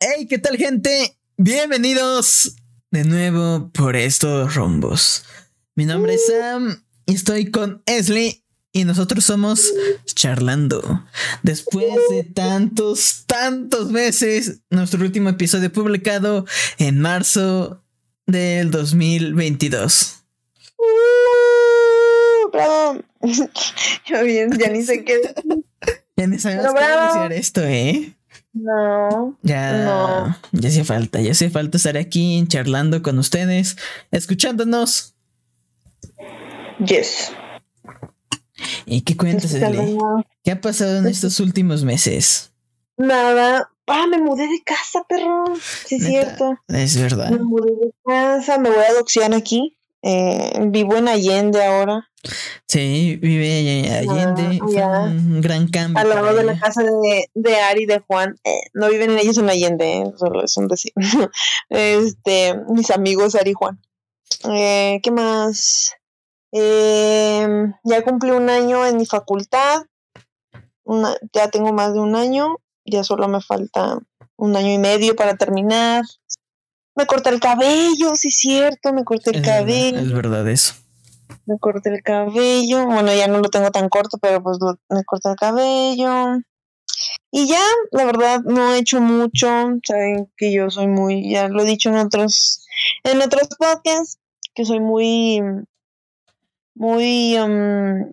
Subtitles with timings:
[0.00, 1.18] Hey, ¿qué tal gente?
[1.36, 2.54] Bienvenidos
[2.92, 5.24] de nuevo por estos rombos.
[5.74, 9.60] Mi nombre es Sam y estoy con Esli y nosotros somos
[10.04, 11.04] charlando.
[11.42, 16.46] Después de tantos, tantos meses, nuestro último episodio publicado
[16.78, 17.82] en marzo
[18.24, 20.22] del 2022.
[20.78, 23.02] Uh, bravo.
[24.06, 25.18] Yo bien, ya ni sé qué.
[26.16, 28.17] Ya ni sabemos cómo iniciar esto, ¿eh?
[28.62, 29.38] No.
[29.42, 30.36] Ya, No.
[30.52, 33.76] ya hace falta, ya hace falta estar aquí charlando con ustedes,
[34.10, 35.14] escuchándonos.
[36.84, 37.32] Yes.
[38.86, 39.96] ¿Y qué cuentas, Esli?
[40.44, 42.52] ¿Qué ha pasado en estos últimos meses?
[42.96, 43.70] Nada.
[43.86, 45.44] Ah, me mudé de casa, perro.
[45.86, 46.58] Sí, es cierto.
[46.68, 47.30] Es verdad.
[47.30, 49.78] Me mudé de casa, me voy a doxiar aquí.
[50.02, 52.07] Eh, vivo en Allende ahora,
[52.66, 54.58] Sí, vive Allende.
[54.60, 55.98] Ah, Fue un gran cambio.
[56.00, 58.34] al lado de la casa de, de Ari y de Juan.
[58.44, 60.92] Eh, no viven ellos en Allende, eh, solo es un decir.
[61.68, 63.80] este, mis amigos Ari y Juan.
[64.50, 65.92] Eh, ¿Qué más?
[66.52, 67.46] Eh,
[67.84, 69.82] ya cumplí un año en mi facultad.
[70.84, 72.56] Una- ya tengo más de un año.
[72.84, 73.98] Ya solo me falta
[74.36, 76.04] un año y medio para terminar.
[76.96, 80.74] Me corté el cabello, sí, cierto, me corté el Es verdad, cabello es verdad eso.
[81.48, 82.86] Me corté el cabello.
[82.86, 86.38] Bueno, ya no lo tengo tan corto, pero pues lo- me corté el cabello.
[87.30, 89.46] Y ya, la verdad, no he hecho mucho.
[89.84, 92.64] Saben que yo soy muy, ya lo he dicho en otros,
[93.04, 94.18] en otros podcasts,
[94.54, 95.40] que soy muy,
[96.74, 98.12] muy, um,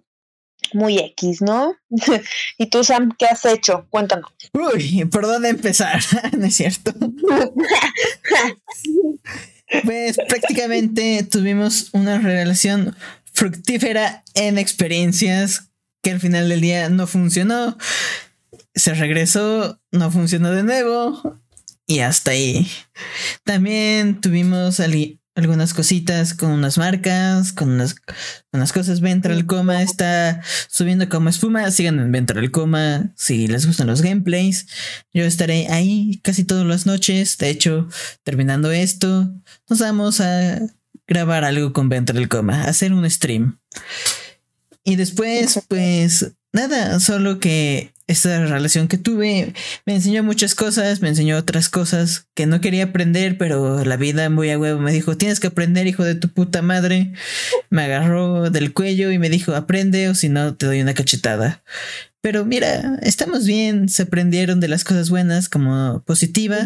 [0.73, 1.75] muy X, ¿no?
[2.57, 3.85] y tú, Sam, ¿qué has hecho?
[3.89, 4.31] Cuéntanos.
[4.53, 5.99] Uy, ¿por dónde empezar?
[6.37, 6.91] ¿No es cierto?
[9.83, 12.95] Pues prácticamente tuvimos una relación
[13.35, 15.69] fructífera en experiencias
[16.01, 17.77] que al final del día no funcionó.
[18.73, 21.41] Se regresó, no funcionó de nuevo
[21.85, 22.67] y hasta ahí.
[23.43, 24.81] También tuvimos
[25.35, 27.95] algunas cositas con unas marcas, con unas,
[28.53, 29.01] unas cosas.
[29.01, 31.69] Ventral Coma está subiendo como espuma.
[31.71, 34.67] Sigan en Ventral Coma si les gustan los gameplays.
[35.13, 37.37] Yo estaré ahí casi todas las noches.
[37.37, 37.89] De hecho,
[38.23, 39.29] terminando esto,
[39.69, 40.61] nos vamos a
[41.07, 43.57] grabar algo con Ventral Coma, hacer un stream.
[44.83, 49.53] Y después, pues nada, solo que esta relación que tuve
[49.85, 54.29] me enseñó muchas cosas, me enseñó otras cosas que no quería aprender, pero la vida
[54.29, 57.13] muy a huevo me dijo, tienes que aprender, hijo de tu puta madre.
[57.69, 61.63] Me agarró del cuello y me dijo, aprende o si no te doy una cachetada.
[62.25, 66.65] Pero mira, estamos bien, se aprendieron de las cosas buenas como positivas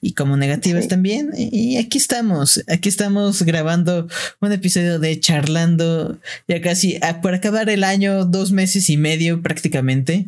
[0.00, 0.88] y como negativas Sí.
[0.88, 1.30] también.
[1.36, 4.08] Y aquí estamos, aquí estamos grabando
[4.40, 9.40] un episodio de charlando ya casi a- por acabar el año, dos meses y medio
[9.40, 10.26] prácticamente.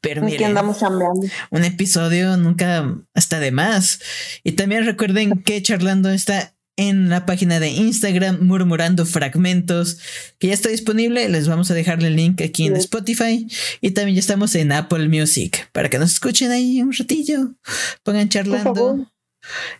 [0.00, 1.28] Pero andamos chambeando.
[1.50, 2.84] un episodio nunca
[3.14, 4.00] está de más.
[4.42, 9.98] Y también recuerden que charlando está en la página de Instagram murmurando fragmentos
[10.38, 11.28] que ya está disponible.
[11.28, 12.76] Les vamos a dejarle el link aquí en.
[12.76, 13.46] Spotify
[13.80, 17.54] y también ya estamos en Apple Music para que nos escuchen ahí un ratillo.
[18.02, 19.06] Pongan charlando,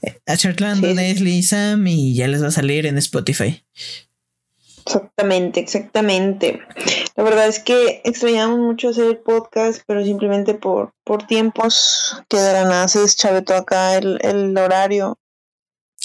[0.02, 0.94] eh, a charlando Sí.
[0.94, 3.64] Leslie y Sam y ya les va a salir en Spotify.
[4.84, 6.60] Exactamente, exactamente.
[7.16, 12.36] La verdad es que extrañamos mucho hacer el podcast, pero simplemente por, por tiempos que
[12.36, 15.18] de la nada se deschavetó acá el, el horario.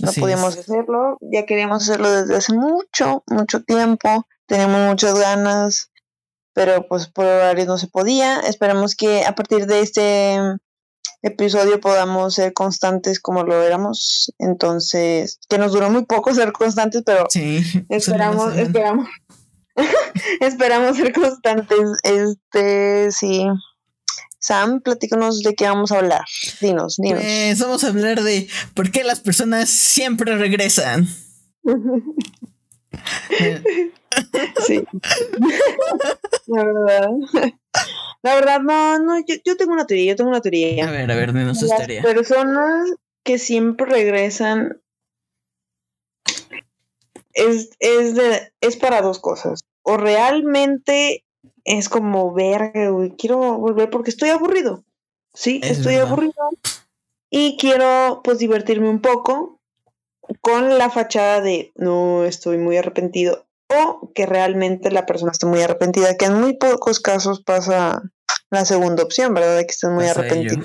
[0.02, 0.60] No Así podíamos es.
[0.70, 1.18] hacerlo.
[1.22, 4.28] Ya queríamos hacerlo desde hace mucho, mucho tiempo.
[4.46, 5.92] Tenemos muchas ganas,
[6.54, 8.40] pero pues por horario no se podía.
[8.42, 10.38] Esperamos que a partir de este
[11.24, 14.32] episodio podamos ser constantes como lo éramos.
[14.38, 18.62] Entonces, que nos duró muy poco ser constantes, pero Sí, Esperamos, una semana.
[18.68, 19.10] esperamos.
[20.42, 21.80] esperamos ser constantes.
[22.04, 23.46] Este, sí.
[24.40, 26.26] Sam, platícanos de qué vamos a hablar.
[26.62, 27.22] Dinos, dinos.
[27.22, 31.08] Pues vamos a hablar de por qué las personas siempre regresan.
[34.66, 34.84] Sí.
[36.48, 37.10] La verdad.
[38.24, 40.90] La verdad, no, no, yo, yo tengo una teoría, yo tengo una A teoría.
[40.90, 42.02] ver, a ver, dinos Las historia.
[42.02, 42.90] personas
[43.24, 44.82] que siempre regresan
[47.34, 49.62] es, es, de, es para dos cosas.
[49.84, 51.24] O realmente
[51.68, 54.84] es como, verga, güey, quiero volver porque estoy aburrido.
[55.34, 56.12] Sí, Es estoy verdad.
[56.12, 56.34] aburrido.
[57.30, 59.60] Y quiero, pues, divertirme un poco
[60.42, 63.46] con la fachada de, no, estoy muy arrepentido.
[63.70, 68.02] O que realmente la persona esté muy arrepentida, que en muy pocos casos pasa
[68.50, 69.58] la segunda opción, ¿verdad?
[69.58, 70.64] De que estén muy Pasa ello.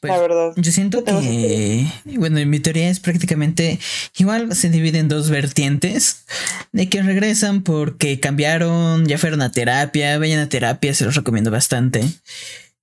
[0.00, 0.52] Pues, la verdad.
[0.56, 1.86] Yo siento que,
[2.16, 3.78] bueno, mi teoría es prácticamente
[4.18, 6.24] igual, se divide en dos vertientes,
[6.72, 11.50] de que regresan porque cambiaron, ya fueron a terapia, vayan a terapia, se los recomiendo
[11.50, 12.04] bastante.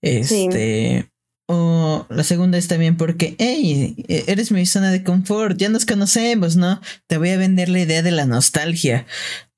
[0.02, 1.08] Este,
[1.48, 6.56] O la segunda es también porque, hey, eres mi zona de confort, ya nos conocemos,
[6.56, 6.82] ¿no?
[7.08, 9.06] Te voy a vender la idea de la nostalgia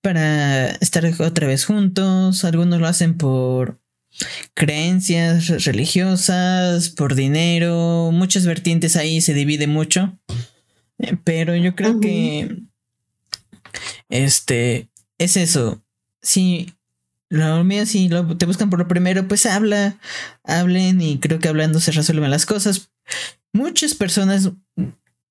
[0.01, 2.43] para estar otra vez juntos.
[2.43, 3.79] Algunos lo hacen por
[4.53, 10.17] creencias religiosas, por dinero, muchas vertientes ahí se divide mucho.
[10.99, 12.57] Eh, pero yo creo que
[14.09, 15.83] este es eso.
[16.21, 16.73] Si
[17.29, 19.99] lo mío, si te buscan por lo primero, pues habla,
[20.43, 22.91] hablen y creo que hablando se resuelven las cosas.
[23.51, 24.51] Muchas personas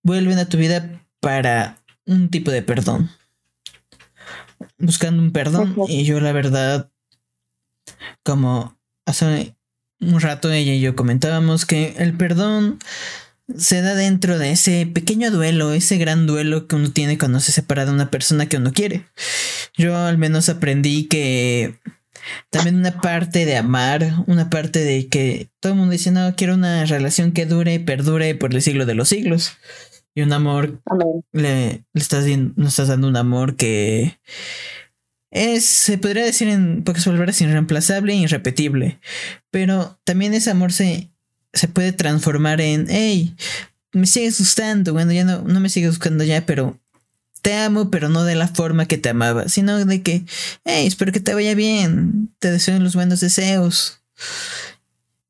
[0.02, 3.10] vuelven a tu vida para un tipo de perdón.
[4.78, 5.74] Buscando un perdón.
[5.88, 6.90] Y yo la verdad,
[8.22, 8.73] como
[9.06, 9.56] hace
[10.00, 12.78] un rato ella y yo comentábamos que el perdón
[13.56, 17.52] se da dentro de ese pequeño duelo, ese gran duelo que uno tiene cuando se
[17.52, 19.06] separa de una persona que uno quiere.
[19.76, 21.78] Yo al menos aprendí que
[22.50, 26.54] también una parte de amar, una parte de que todo el mundo dice, no, quiero
[26.54, 29.52] una relación que dure y perdure por el siglo de los siglos.
[30.14, 30.80] Y un amor,
[31.32, 34.18] le, le estás, no estás dando un amor que
[35.34, 38.98] es, se podría decir en pocas palabras, irreemplazable e irrepetible.
[39.50, 41.10] Pero también ese amor se
[41.54, 43.34] se puede transformar en, hey,
[43.92, 46.78] me sigues gustando, bueno, ya no, no me sigues buscando ya, pero
[47.42, 50.24] te amo, pero no de la forma que te amaba, sino de que,
[50.64, 54.00] hey, espero que te vaya bien, te deseo los buenos deseos.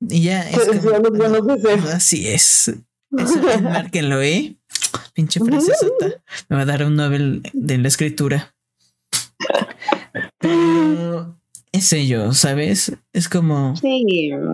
[0.00, 0.48] Y ya.
[0.50, 1.90] Es como, los buenos deseos.
[1.90, 2.72] Así es.
[3.16, 4.56] Eso, márquenlo, ¿eh?
[5.12, 6.06] Pinche sota.
[6.48, 8.54] Me va a dar un Nobel de la escritura.
[10.48, 11.36] Pero
[11.72, 12.92] es ello, ¿sabes?
[13.12, 13.74] Es como.
[13.76, 14.04] Sí,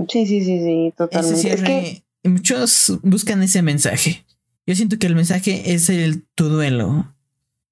[0.08, 1.52] sí, sí, sí, sí, totalmente.
[1.52, 2.02] es que...
[2.22, 4.24] Muchos buscan ese mensaje.
[4.66, 7.14] Yo siento que el mensaje es el tu duelo.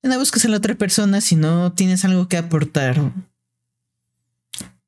[0.02, 3.12] No buscas a la otra persona si no tienes algo que aportar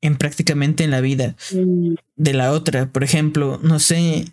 [0.01, 1.93] en prácticamente en la vida mm.
[2.15, 2.87] de la otra.
[2.87, 4.25] Por ejemplo, no sé,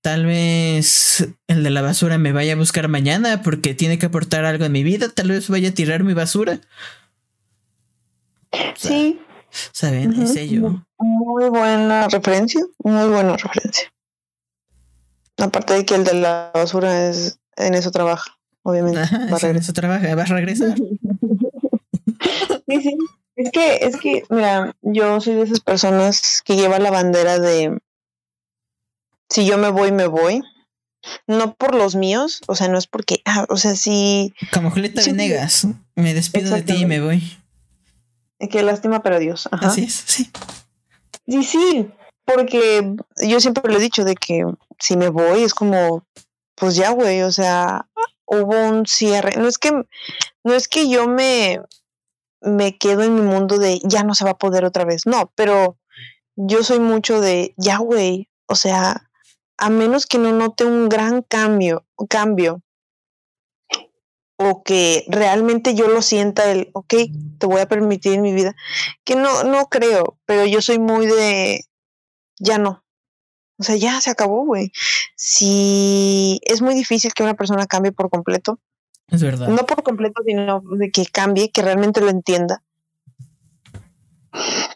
[0.00, 4.44] tal vez el de la basura me vaya a buscar mañana porque tiene que aportar
[4.44, 5.08] algo en mi vida.
[5.08, 6.60] Tal vez vaya a tirar mi basura.
[8.74, 9.20] Sí,
[9.72, 10.22] ¿Saben?
[10.22, 10.84] Es ello.
[10.98, 13.92] Muy buena referencia, muy buena referencia.
[15.38, 19.00] Aparte de que el de la basura es en eso trabaja, obviamente.
[19.00, 20.76] va a en eso trabaja, vas a regresar.
[22.68, 22.96] sí, sí.
[23.36, 27.78] Es que, es que, mira, yo soy de esas personas que lleva la bandera de
[29.28, 30.42] si yo me voy, me voy.
[31.28, 34.34] No por los míos, o sea, no es porque, ah, o sea, si.
[34.52, 37.22] Como Julieta Venegas, me despido de ti y me voy.
[38.38, 39.48] Qué lástima, pero Dios.
[39.50, 40.30] Así es, sí.
[41.26, 41.90] Sí, sí,
[42.24, 42.94] porque
[43.26, 44.44] yo siempre lo he dicho de que
[44.78, 46.06] si me voy es como,
[46.54, 47.88] pues ya, güey, o sea,
[48.26, 49.32] hubo un cierre.
[49.36, 49.72] No es que,
[50.44, 51.60] no es que yo me,
[52.40, 55.32] me quedo en mi mundo de ya no se va a poder otra vez, no,
[55.34, 55.78] pero
[56.36, 59.10] yo soy mucho de ya, güey, o sea,
[59.56, 62.62] a menos que no note un gran cambio, cambio
[64.36, 66.94] o que realmente yo lo sienta el, ok,
[67.38, 68.54] te voy a permitir en mi vida,
[69.04, 71.64] que no, no creo, pero yo soy muy de,
[72.38, 72.84] ya no.
[73.58, 74.70] O sea, ya se acabó, güey.
[75.14, 78.60] Si es muy difícil que una persona cambie por completo.
[79.08, 79.48] Es verdad.
[79.48, 82.62] No por completo, sino de que cambie, que realmente lo entienda.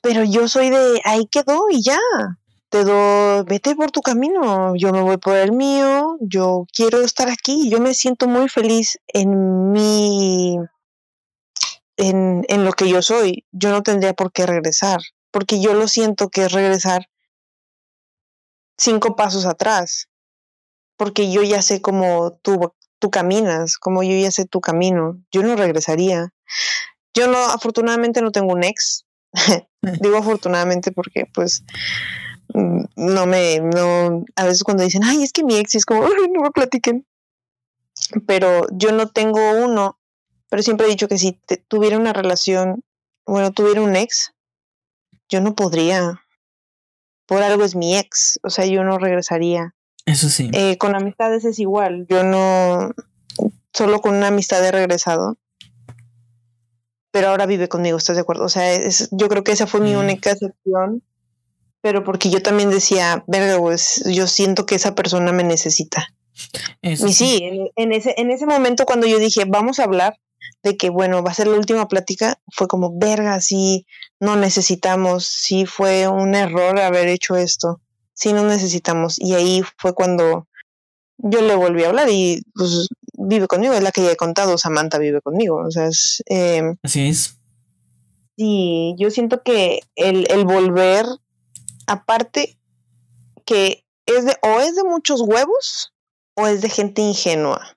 [0.03, 1.99] Pero yo soy de, ahí quedó y ya
[2.71, 7.29] te doy, vete por tu camino, yo me voy por el mío, yo quiero estar
[7.29, 10.57] aquí, yo me siento muy feliz en mi,
[11.97, 15.01] en, en lo que yo soy, yo no tendría por qué regresar,
[15.33, 17.07] porque yo lo siento que es regresar
[18.79, 20.09] cinco pasos atrás,
[20.97, 25.43] porque yo ya sé cómo tú, tú caminas, como yo ya sé tu camino, yo
[25.43, 26.33] no regresaría.
[27.15, 29.07] Yo no, afortunadamente no tengo un ex,
[29.83, 31.65] digo afortunadamente porque pues
[32.55, 36.43] no me, no, a veces cuando dicen, ay, es que mi ex es como, no
[36.43, 37.07] me platiquen.
[38.27, 39.99] Pero yo no tengo uno,
[40.49, 41.39] pero siempre he dicho que si
[41.69, 42.83] tuviera una relación,
[43.27, 44.33] bueno, tuviera un ex,
[45.29, 46.23] yo no podría.
[47.27, 49.75] Por algo es mi ex, o sea, yo no regresaría.
[50.07, 50.51] Eso sí.
[50.53, 52.93] Eh, con amistades es igual, yo no,
[53.73, 55.37] solo con una amistad he regresado.
[57.13, 58.45] Pero ahora vive conmigo, ¿estás de acuerdo?
[58.45, 61.03] O sea, es, yo creo que esa fue mi única excepción
[61.81, 66.15] pero porque yo también decía, verga, pues yo siento que esa persona me necesita.
[66.83, 70.19] y sí, en, ese, en ese momento cuando yo dije, vamos a hablar
[70.63, 73.87] de que, bueno, va a ser la última plática, fue como, verga, sí,
[74.19, 77.81] no necesitamos, sí fue un error haber hecho esto,
[78.13, 79.19] sí no necesitamos.
[79.19, 80.49] Y ahí fue cuando
[81.17, 84.59] yo le volví a hablar y pues vive conmigo, es la que ya he contado,
[84.59, 86.23] Samantha vive conmigo, o sea, es...
[86.27, 87.37] Em, Así es.
[88.37, 91.05] Sí, yo siento que el, el volver
[91.91, 92.57] aparte
[93.45, 95.93] que es de, o es de muchos huevos
[96.35, 97.77] o es de gente ingenua.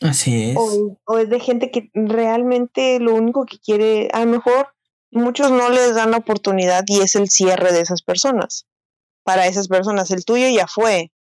[0.00, 0.56] Así es.
[0.56, 4.68] O, o es de gente que realmente lo único que quiere, a lo mejor
[5.10, 8.66] muchos no les dan la oportunidad y es el cierre de esas personas.
[9.24, 11.12] Para esas personas, el tuyo ya fue.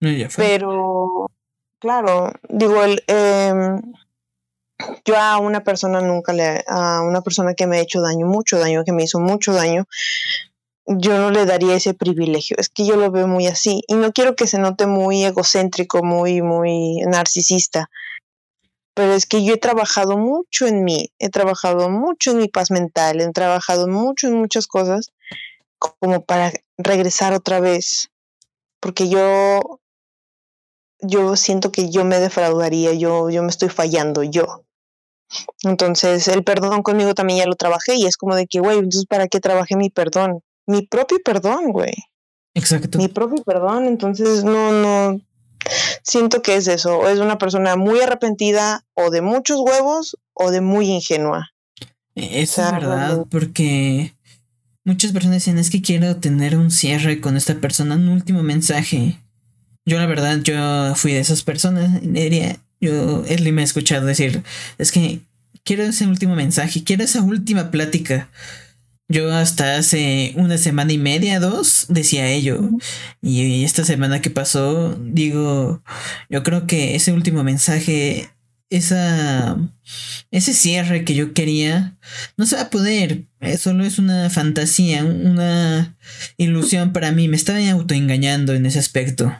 [0.00, 0.44] Ya fue.
[0.44, 1.30] Pero,
[1.80, 3.82] claro, digo, el, em,
[5.04, 8.58] yo a una persona nunca le, a una persona que me ha hecho daño, mucho
[8.58, 9.86] daño, que me hizo mucho daño,
[10.86, 12.56] yo no le daría ese privilegio.
[12.58, 13.82] Es que yo lo veo muy así.
[13.88, 17.88] Y no quiero que se note muy egocéntrico, muy, muy narcisista.
[18.94, 22.70] Pero es que yo he trabajado mucho en mí, he trabajado mucho en mi paz
[22.70, 25.10] mental, he trabajado mucho en muchas cosas
[25.78, 28.10] como para regresar otra vez.
[28.78, 29.80] Porque yo,
[31.00, 34.64] yo siento que yo me defraudaría, yo, yo me estoy fallando, yo.
[35.64, 39.06] Entonces, el perdón conmigo también ya lo trabajé y es como de que, güey, entonces,
[39.06, 40.43] ¿para qué trabajé mi perdón?
[40.66, 41.94] Mi propio perdón, güey.
[42.54, 42.98] Exacto.
[42.98, 45.20] Mi propio perdón, entonces no, no,
[46.02, 50.50] siento que es eso, o es una persona muy arrepentida o de muchos huevos o
[50.50, 51.50] de muy ingenua.
[52.14, 54.14] Eso es verdad, porque
[54.84, 59.18] muchas personas dicen, es que quiero tener un cierre con esta persona, un último mensaje.
[59.84, 64.42] Yo la verdad, yo fui de esas personas, diría, yo, Erly me ha escuchado decir,
[64.78, 65.20] es que
[65.64, 68.28] quiero ese último mensaje, quiero esa última plática.
[69.08, 72.70] Yo hasta hace una semana y media, dos, decía ello.
[73.20, 75.82] Y esta semana que pasó, digo,
[76.30, 78.30] yo creo que ese último mensaje,
[78.70, 79.58] esa,
[80.30, 81.98] ese cierre que yo quería,
[82.38, 83.26] no se va a poder.
[83.40, 85.96] Eh, solo es una fantasía, una
[86.38, 87.28] ilusión para mí.
[87.28, 89.36] Me estaba autoengañando en ese aspecto.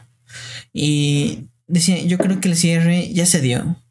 [0.73, 3.81] Y decía, yo creo que el cierre ya se dio.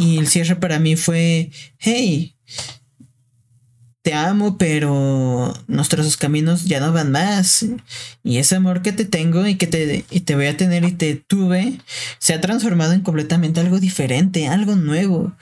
[0.00, 2.34] Y el cierre para mí fue, hey,
[4.02, 7.66] te amo, pero nuestros caminos ya no van más.
[8.22, 10.92] Y ese amor que te tengo y que te, y te voy a tener y
[10.92, 11.80] te tuve,
[12.18, 15.32] se ha transformado en completamente algo diferente, algo nuevo.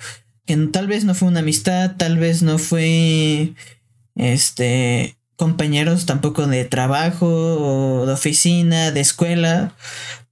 [0.46, 3.54] Que tal vez no fue una amistad, tal vez no fue
[4.16, 9.76] este compañeros tampoco de trabajo de oficina, de escuela,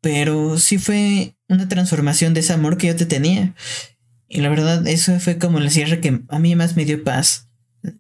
[0.00, 3.54] pero sí fue una transformación de ese amor que yo te tenía.
[4.28, 7.46] Y la verdad, eso fue como el cierre que a mí más me dio paz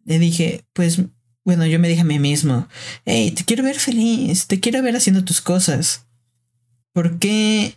[0.04, 1.00] le dije, pues,
[1.44, 2.68] bueno, yo me dije a mí mismo,
[3.04, 6.06] hey, te quiero ver feliz, te quiero ver haciendo tus cosas.
[6.92, 7.76] ¿Por qué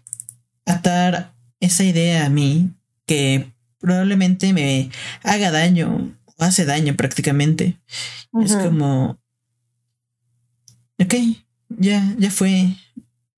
[0.66, 2.72] atar esa idea a mí
[3.06, 4.90] que probablemente me
[5.24, 7.80] haga daño, o hace daño prácticamente?
[8.44, 9.20] Es como,
[11.00, 11.16] ok,
[11.70, 12.76] ya, ya fue,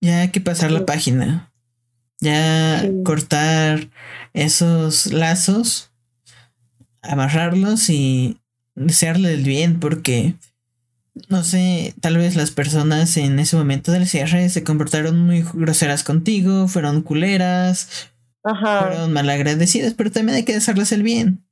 [0.01, 1.51] ya hay que pasar la página,
[2.19, 3.89] ya cortar
[4.33, 5.91] esos lazos,
[7.01, 8.40] amarrarlos y
[8.85, 10.35] desearle el bien porque,
[11.29, 16.03] no sé, tal vez las personas en ese momento del cierre se comportaron muy groseras
[16.03, 18.11] contigo, fueron culeras,
[18.41, 21.43] fueron malagradecidas, pero también hay que desearles el bien.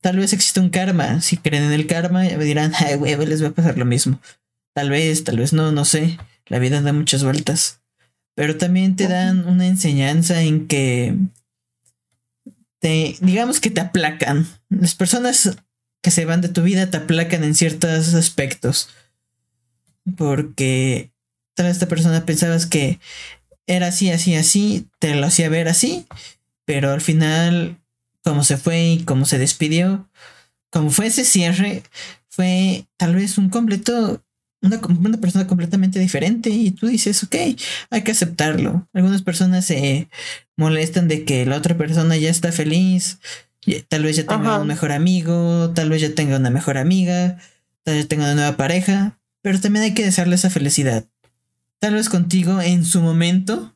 [0.00, 1.22] Tal vez existe un karma.
[1.22, 4.20] Si creen en el karma, me dirán, ay, güey, les va a pasar lo mismo.
[4.74, 6.18] Tal vez, tal vez no, no sé.
[6.46, 7.80] La vida da muchas vueltas.
[8.34, 11.16] Pero también te dan una enseñanza en que
[12.80, 14.46] te, digamos que te aplacan.
[14.68, 15.56] Las personas
[16.04, 18.90] que se van de tu vida te aplacan en ciertos aspectos.
[20.18, 21.10] Porque
[21.54, 23.00] tal esta persona pensabas que
[23.66, 26.06] era así, así, así, te lo hacía ver así,
[26.66, 27.78] pero al final,
[28.22, 30.06] como se fue y como se despidió,
[30.68, 31.82] como fue ese cierre,
[32.28, 34.22] fue tal vez un completo,
[34.60, 37.36] una, una, persona completamente diferente y tú dices, ok,
[37.88, 38.86] hay que aceptarlo.
[38.92, 40.10] Algunas personas se
[40.54, 43.20] molestan de que la otra persona ya está feliz,
[43.88, 47.38] Tal vez ya tenga un mejor amigo, tal vez ya tenga una mejor amiga,
[47.82, 51.04] tal vez tenga una nueva pareja, pero también hay que desearle esa felicidad.
[51.78, 53.74] Tal vez contigo en su momento,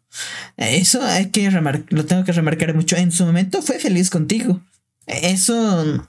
[0.56, 4.60] eso hay que lo tengo que remarcar mucho, en su momento fue feliz contigo.
[5.06, 6.08] Eso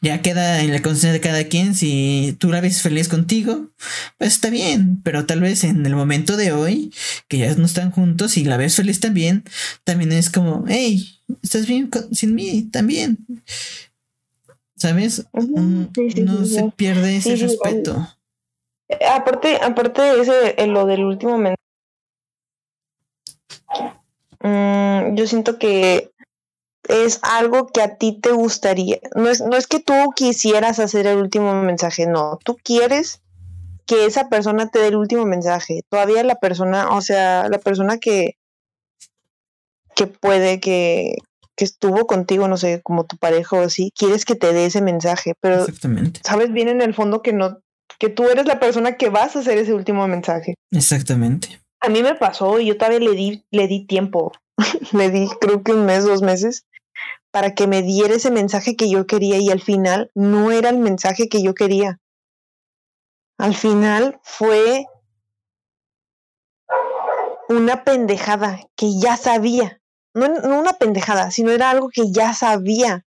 [0.00, 1.74] ya queda en la conciencia de cada quien.
[1.74, 3.70] Si tú la ves feliz contigo,
[4.18, 5.00] pues está bien.
[5.02, 6.92] Pero tal vez en el momento de hoy,
[7.28, 9.44] que ya no están juntos y la ves feliz también,
[9.84, 13.18] también es como, hey, estás bien sin mí también.
[14.76, 15.26] ¿Sabes?
[15.32, 18.08] no se pierde ese respeto.
[19.10, 21.56] Aparte, aparte de ese, lo del último momento.
[24.40, 26.12] Mm, yo siento que
[26.88, 28.98] es algo que a ti te gustaría.
[29.14, 32.38] No es, no es que tú quisieras hacer el último mensaje, no.
[32.44, 33.22] Tú quieres
[33.86, 35.82] que esa persona te dé el último mensaje.
[35.88, 38.35] Todavía la persona, o sea, la persona que,
[39.96, 41.16] que puede, que,
[41.56, 44.82] que estuvo contigo, no sé, como tu pareja o así, quieres que te dé ese
[44.82, 45.66] mensaje, pero
[46.22, 47.58] sabes bien en el fondo que no,
[47.98, 50.54] que tú eres la persona que vas a hacer ese último mensaje.
[50.70, 51.60] Exactamente.
[51.80, 54.32] A mí me pasó y yo todavía le di, le di tiempo,
[54.92, 56.66] le di creo que un mes, dos meses,
[57.30, 60.78] para que me diera ese mensaje que yo quería y al final no era el
[60.78, 61.98] mensaje que yo quería.
[63.38, 64.86] Al final fue
[67.48, 69.80] una pendejada que ya sabía.
[70.16, 73.04] No, no, una pendejada, sino era algo que ya sabía.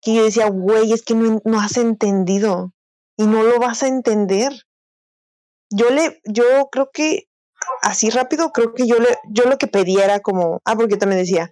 [0.00, 2.72] Que yo decía, güey, es que no, no, has entendido
[3.16, 4.52] y no lo vas a entender.
[5.68, 7.24] Yo le, yo creo que
[7.82, 11.22] así rápido, creo que yo le, yo lo que pedía era como, ah, porque también
[11.22, 11.50] decía,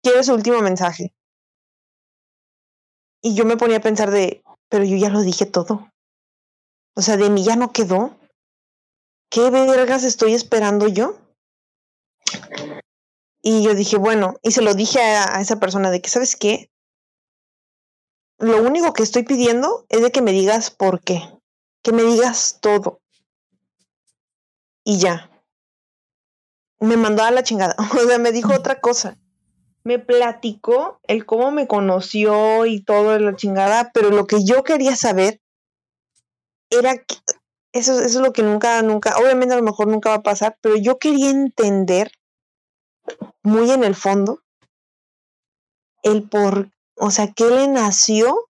[0.00, 1.12] quiero ese último mensaje.
[3.22, 5.90] Y yo me ponía a pensar de, pero yo ya lo dije todo.
[6.94, 8.16] O sea, de mí ya no quedó.
[9.28, 11.18] ¿Qué vergas estoy esperando yo?
[13.42, 16.36] Y yo dije, bueno, y se lo dije a, a, esa persona de que, ¿sabes
[16.36, 16.70] qué?
[18.38, 21.22] Lo único que estoy pidiendo es de que me digas por qué,
[21.82, 23.00] que me digas todo.
[24.84, 25.30] Y ya.
[26.78, 27.76] Me mandó a la chingada.
[28.02, 29.18] O sea, me dijo otra cosa.
[29.84, 34.62] Me platicó el cómo me conoció y todo de la chingada, pero lo que yo
[34.62, 35.40] quería saber
[36.70, 37.16] era que,
[37.72, 40.58] eso, eso es lo que nunca, nunca, obviamente a lo mejor nunca va a pasar,
[40.60, 42.12] pero yo quería entender
[43.42, 44.42] muy en el fondo
[46.02, 48.48] el por, o sea, qué le nació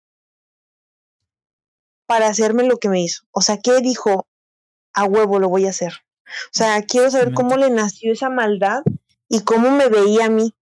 [2.06, 3.24] para hacerme lo que me hizo.
[3.32, 4.26] O sea, qué dijo,
[4.94, 5.92] a huevo lo voy a hacer.
[6.46, 8.82] O sea, quiero saber cómo le nació esa maldad
[9.28, 10.54] y cómo me veía a mí.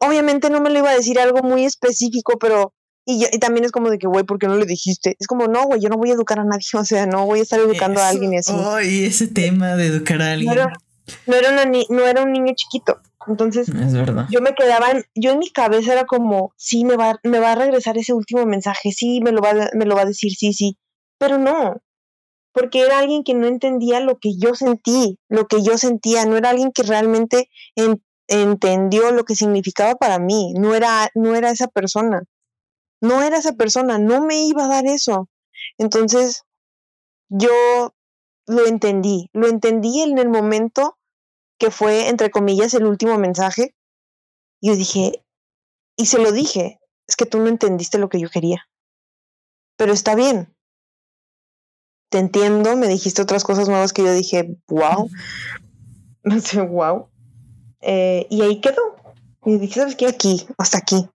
[0.00, 2.72] Obviamente no me lo iba a decir algo muy específico, pero
[3.04, 5.16] y, yo, y, también es como de que, güey, ¿por qué no le dijiste?
[5.18, 7.40] Es como, no, güey, yo no voy a educar a nadie, o sea, no voy
[7.40, 8.52] a estar educando Eso, a alguien y así.
[8.54, 10.58] Oh, y ese tema de educar a alguien.
[11.26, 13.00] No era, una ni no era un niño chiquito.
[13.26, 14.26] Entonces, es verdad.
[14.30, 17.52] yo me quedaba, en, yo en mi cabeza era como, sí, me va, me va
[17.52, 20.52] a regresar ese último mensaje, sí, me lo, va, me lo va a decir, sí,
[20.52, 20.76] sí,
[21.18, 21.80] pero no,
[22.52, 26.36] porque era alguien que no entendía lo que yo sentí, lo que yo sentía, no
[26.36, 31.50] era alguien que realmente en, entendió lo que significaba para mí, no era, no era
[31.50, 32.24] esa persona
[33.02, 35.28] no era esa persona, no me iba a dar eso.
[35.76, 36.44] Entonces,
[37.28, 37.50] yo
[38.46, 40.96] lo entendí, lo entendí en el momento
[41.58, 43.74] que fue, entre comillas, el último mensaje.
[44.60, 45.24] Y yo dije,
[45.96, 48.68] y se lo dije, es que tú no entendiste lo que yo quería.
[49.76, 50.54] Pero está bien.
[52.10, 55.08] Te entiendo, me dijiste otras cosas nuevas que yo dije, wow.
[56.24, 57.08] No sé, wow.
[57.80, 58.96] Eh, y ahí quedó.
[59.44, 60.06] Y dije, ¿sabes qué?
[60.06, 61.08] Aquí, hasta aquí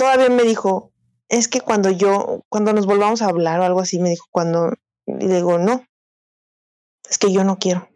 [0.00, 0.92] todavía me dijo,
[1.28, 4.72] es que cuando yo, cuando nos volvamos a hablar o algo así, me dijo, cuando,
[5.06, 5.84] y le digo, no,
[7.06, 7.86] es que yo no quiero.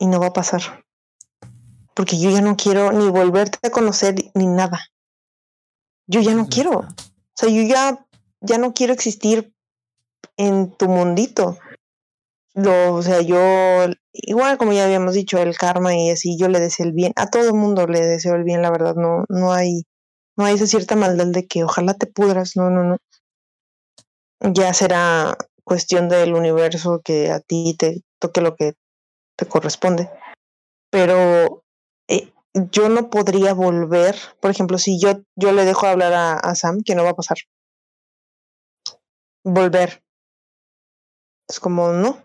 [0.00, 0.84] Y no va a pasar.
[1.94, 4.80] Porque yo ya no quiero ni volverte a conocer ni nada.
[6.08, 6.80] Yo ya no quiero.
[6.80, 6.86] O
[7.34, 8.04] sea, yo ya,
[8.40, 9.54] ya no quiero existir
[10.36, 11.56] en tu mundito.
[12.54, 13.38] Lo, o sea, yo,
[14.12, 17.12] igual como ya habíamos dicho, el karma y así, yo le deseo el bien.
[17.14, 19.84] A todo el mundo le deseo el bien, la verdad, no, no hay
[20.40, 22.96] no hay esa cierta maldad de que ojalá te pudras, no, no, no.
[24.40, 28.72] Ya será cuestión del universo que a ti te toque lo que
[29.40, 30.10] te corresponde.
[30.90, 31.64] Pero
[32.08, 36.54] eh, yo no podría volver, por ejemplo, si yo, yo le dejo hablar a, a
[36.54, 37.38] Sam, que no va a pasar.
[39.42, 40.02] Volver.
[41.48, 42.22] Es como, no.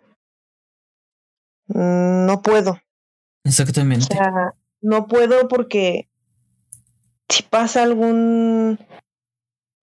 [1.68, 2.78] No puedo.
[3.46, 4.08] Exactamente.
[4.14, 6.10] O sea, no puedo porque
[7.30, 8.78] si pasa algún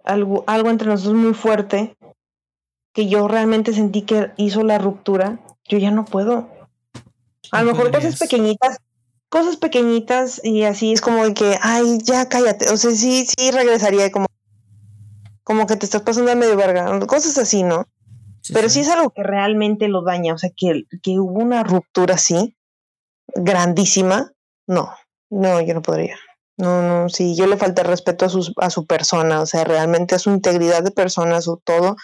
[0.04, 1.96] algo, algo entre nosotros muy fuerte
[2.92, 6.61] que yo realmente sentí que hizo la ruptura, yo ya no puedo.
[7.52, 8.78] A lo mejor cosas pequeñitas,
[9.28, 12.70] cosas pequeñitas y así es como de que, ay, ya cállate.
[12.70, 14.26] O sea, sí, sí regresaría como,
[15.44, 16.98] como que te estás pasando a medio verga.
[17.06, 17.86] Cosas así, ¿no?
[18.40, 18.76] Sí, Pero sí.
[18.76, 20.34] sí es algo que realmente lo daña.
[20.34, 22.56] O sea, que, que hubo una ruptura así,
[23.34, 24.32] grandísima.
[24.66, 24.90] No,
[25.30, 26.18] no, yo no podría.
[26.56, 30.14] No, no, sí, yo le falta respeto a, sus, a su persona, o sea, realmente
[30.14, 31.96] a su integridad de persona, a su todo.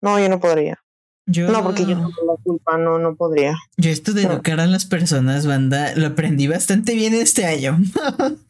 [0.00, 0.83] No, yo no podría.
[1.26, 3.54] Yo, no, porque yo no tengo la culpa, no, no podría.
[3.78, 4.32] Yo esto de No.
[4.34, 7.78] educar a las personas, banda, lo aprendí bastante bien este año.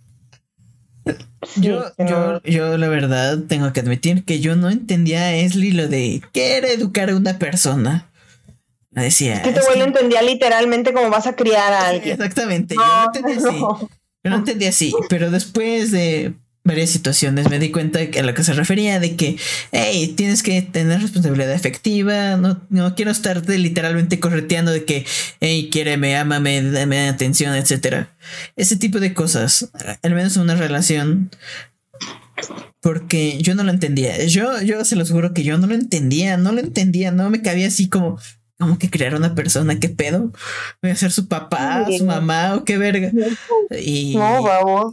[1.57, 2.43] yo, Sí, yo, no.
[2.43, 6.57] yo la verdad tengo que admitir que yo no entendía a Esli lo de qué
[6.57, 8.11] era educar a una persona.
[8.91, 9.43] Me decía.
[9.43, 12.13] que te "Es vuelve que- a entender literalmente cómo vas a criar a alguien.
[12.15, 13.57] Exactamente, yo No, entendí así.
[13.61, 13.79] no.
[14.25, 16.33] Yo lo entendí así, pero después de
[16.64, 19.37] varias situaciones me di cuenta a lo que se refería de que,
[19.70, 25.05] hey, tienes que tener responsabilidad efectiva, no, no quiero estarte literalmente correteando de que,
[25.40, 28.16] hey, quiéreme, ámame, dame atención, etcétera.
[28.57, 29.70] Ese tipo de cosas,
[30.03, 31.31] al menos en una relación,
[32.81, 34.24] porque yo no lo entendía.
[34.24, 37.42] Yo, yo se los juro que yo no lo entendía, no lo entendía, no me
[37.42, 38.18] cabía así como,
[38.59, 40.33] como que crear una persona, qué pedo.
[40.83, 43.11] Voy a ser su papá, su mamá o qué verga.
[43.71, 44.17] Y,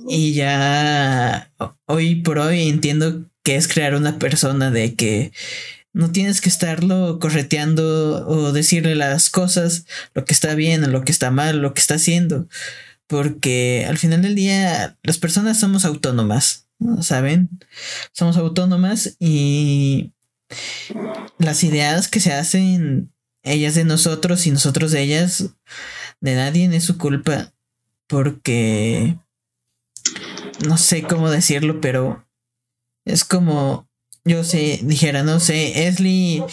[0.09, 1.51] y ya
[1.85, 5.31] hoy por hoy entiendo que es crear una persona de que
[5.93, 11.03] no tienes que estarlo correteando o decirle las cosas, lo que está bien o lo
[11.03, 12.47] que está mal, lo que está haciendo.
[13.07, 16.67] Porque al final del día las personas somos autónomas
[17.01, 17.49] ¿saben?
[18.11, 20.11] Somos autónomas y
[21.37, 23.10] las ideas que se hacen
[23.43, 25.49] ellas de nosotros y nosotros de ellas,
[26.19, 27.53] de nadie es su culpa,
[28.07, 29.17] porque
[30.67, 32.25] no sé cómo decirlo, pero
[33.05, 33.87] es como
[34.23, 36.43] yo sé, dijera, no sé, Esli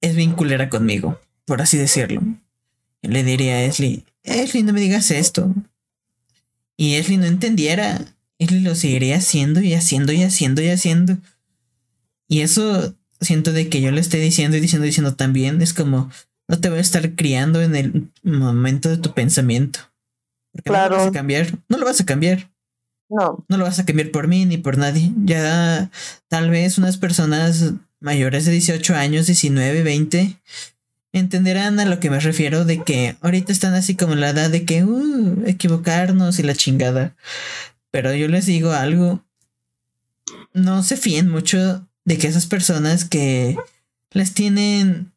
[0.00, 2.22] es vinculera conmigo, por así decirlo.
[3.02, 5.54] Le diría a Esli, Esli, no me digas esto.
[6.76, 11.18] Y Esli no entendiera él lo seguiría haciendo y haciendo y haciendo y haciendo.
[12.28, 15.74] Y eso siento de que yo le esté diciendo y diciendo y diciendo también es
[15.74, 16.10] como
[16.48, 19.80] no te voy a estar criando en el momento de tu pensamiento.
[20.64, 20.96] claro.
[20.96, 21.58] No lo vas a cambiar.
[21.68, 22.50] No lo vas a cambiar.
[23.10, 23.44] No.
[23.48, 25.12] No lo vas a cambiar por mí ni por nadie.
[25.24, 25.90] Ya
[26.28, 30.38] tal vez unas personas mayores de 18 años, 19, 20,
[31.12, 34.50] entenderán a lo que me refiero de que ahorita están así como en la edad
[34.50, 37.14] de que uh, equivocarnos y la chingada.
[37.90, 39.22] Pero yo les digo algo,
[40.52, 43.58] no se fíen mucho de que esas personas que
[44.12, 45.12] les tienen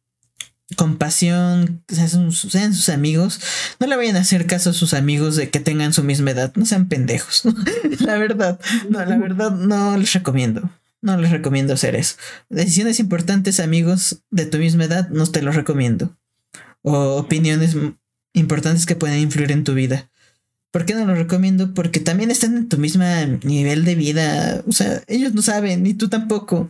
[0.75, 2.33] compasión, sean,
[2.73, 3.39] sus amigos,
[3.79, 6.51] no le vayan a hacer caso a sus amigos de que tengan su misma edad,
[6.55, 7.43] no sean pendejos.
[7.99, 10.69] la verdad, no, la verdad no les recomiendo.
[11.01, 12.17] No les recomiendo hacer eso.
[12.49, 16.17] Decisiones importantes, amigos de tu misma edad, no te los recomiendo.
[16.81, 17.77] O opiniones
[18.33, 20.11] importantes que pueden influir en tu vida.
[20.71, 21.73] ¿Por qué no lo recomiendo?
[21.73, 23.05] Porque también están en tu mismo
[23.43, 24.61] nivel de vida.
[24.67, 26.69] O sea, ellos no saben, ni tú tampoco.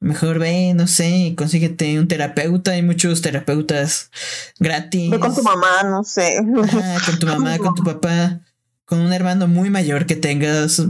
[0.00, 2.72] Mejor ve, no sé, consíguete un terapeuta.
[2.72, 4.10] Hay muchos terapeutas
[4.58, 5.10] gratis.
[5.10, 6.38] Ve con tu mamá, no sé.
[7.06, 8.40] con tu mamá, con tu papá,
[8.84, 10.82] con un hermano muy mayor que tengas.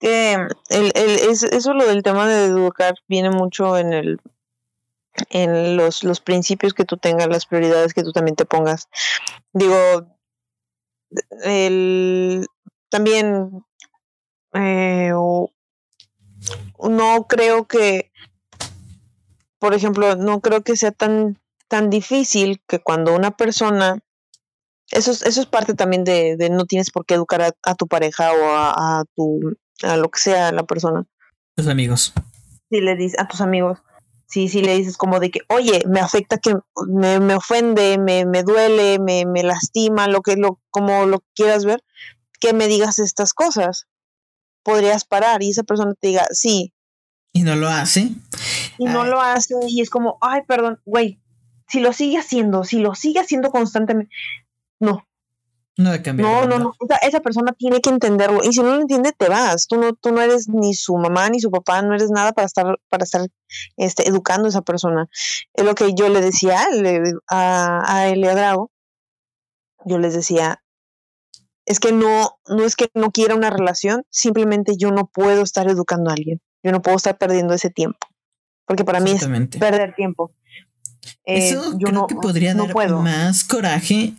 [0.00, 0.34] Que
[0.70, 4.20] el, el, eso lo del tema de educar viene mucho en el
[5.30, 8.88] en los, los principios que tú tengas, las prioridades que tú también te pongas.
[9.52, 9.76] Digo,
[11.44, 12.46] el,
[12.88, 13.64] también
[14.54, 15.12] eh,
[16.88, 18.12] no creo que,
[19.58, 24.00] por ejemplo, no creo que sea tan, tan difícil que cuando una persona,
[24.90, 27.86] eso es, eso es parte también de, de no tienes por qué educar a, tu
[27.86, 31.06] pareja o a, a, tu, a lo que sea la persona.
[31.56, 32.12] Tus amigos.
[32.70, 33.78] Si le dices a tus amigos,
[34.32, 36.54] sí, sí le dices como de que, oye, me afecta que
[36.88, 41.66] me, me ofende, me, me duele, me, me, lastima, lo que lo, como lo quieras
[41.66, 41.84] ver,
[42.40, 43.86] que me digas estas cosas.
[44.62, 46.71] Podrías parar y esa persona te diga, sí.
[47.32, 48.10] Y no lo hace.
[48.78, 51.20] Y no lo hace y es como, ay, perdón, güey,
[51.68, 54.12] si lo sigue haciendo, si lo sigue haciendo constantemente,
[54.80, 55.06] no,
[55.78, 56.74] no No, no, no.
[57.00, 58.40] esa persona tiene que entenderlo.
[58.42, 59.66] Y si no lo entiende, te vas.
[59.66, 62.46] Tú no, tú no eres ni su mamá ni su papá, no eres nada para
[62.46, 63.26] estar, para estar
[63.78, 65.08] este, educando a esa persona.
[65.54, 66.66] Es lo que yo le decía
[67.28, 68.70] a, a, él y a Drago.
[69.86, 70.62] Yo les decía,
[71.64, 75.68] es que no, no es que no quiera una relación, simplemente yo no puedo estar
[75.68, 76.40] educando a alguien.
[76.62, 78.06] Yo no puedo estar perdiendo ese tiempo.
[78.66, 79.26] Porque para mí es
[79.58, 80.32] perder tiempo.
[81.24, 84.14] Eso eh, yo no, que podría dar más coraje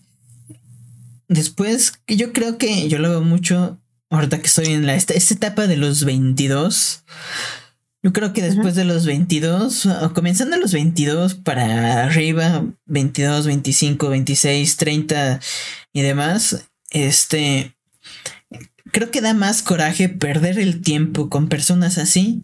[1.28, 3.78] después, yo creo que yo lo veo mucho,
[4.10, 7.04] ahorita que estoy en la, esta, etapa de los 22,
[8.04, 13.46] yo creo que después de los 22, o comenzando a los 22 para arriba, 22,
[13.46, 15.40] 25, 26, 30
[15.94, 17.74] y demás, este,
[18.92, 22.44] creo que da más coraje perder el tiempo con personas así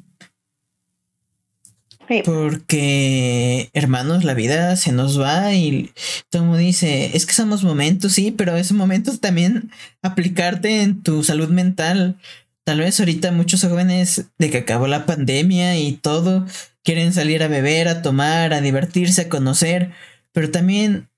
[2.26, 5.92] porque, hermanos, la vida se nos va y
[6.30, 9.70] todo mundo dice, es que somos momentos, sí, pero es momento también
[10.02, 12.18] aplicarte en tu salud mental.
[12.64, 16.46] Tal vez ahorita muchos jóvenes de que acabó la pandemia y todo
[16.84, 19.92] quieren salir a beber, a tomar, a divertirse, a conocer,
[20.32, 21.09] pero también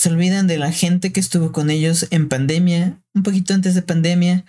[0.00, 3.82] se olvidan de la gente que estuvo con ellos en pandemia, un poquito antes de
[3.82, 4.46] pandemia,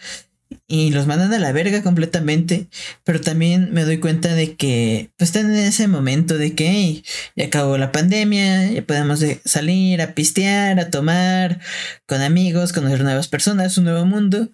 [0.65, 2.69] y los mandan a la verga completamente.
[3.03, 7.03] Pero también me doy cuenta de que pues están en ese momento de que
[7.35, 11.59] ya acabó la pandemia, ya podemos salir a pistear, a tomar
[12.05, 14.51] con amigos, conocer nuevas personas, un nuevo mundo.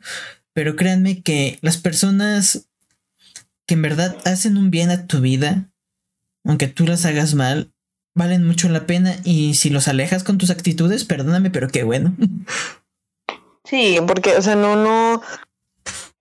[0.54, 2.70] Pero créanme que las personas
[3.68, 5.70] que en verdad hacen un bien a tu vida,
[6.44, 7.72] aunque tú las hagas mal,
[8.18, 12.16] valen mucho la pena y si los alejas con tus actitudes, perdóname, pero qué bueno.
[13.64, 15.22] Sí, porque, o sea, no, no,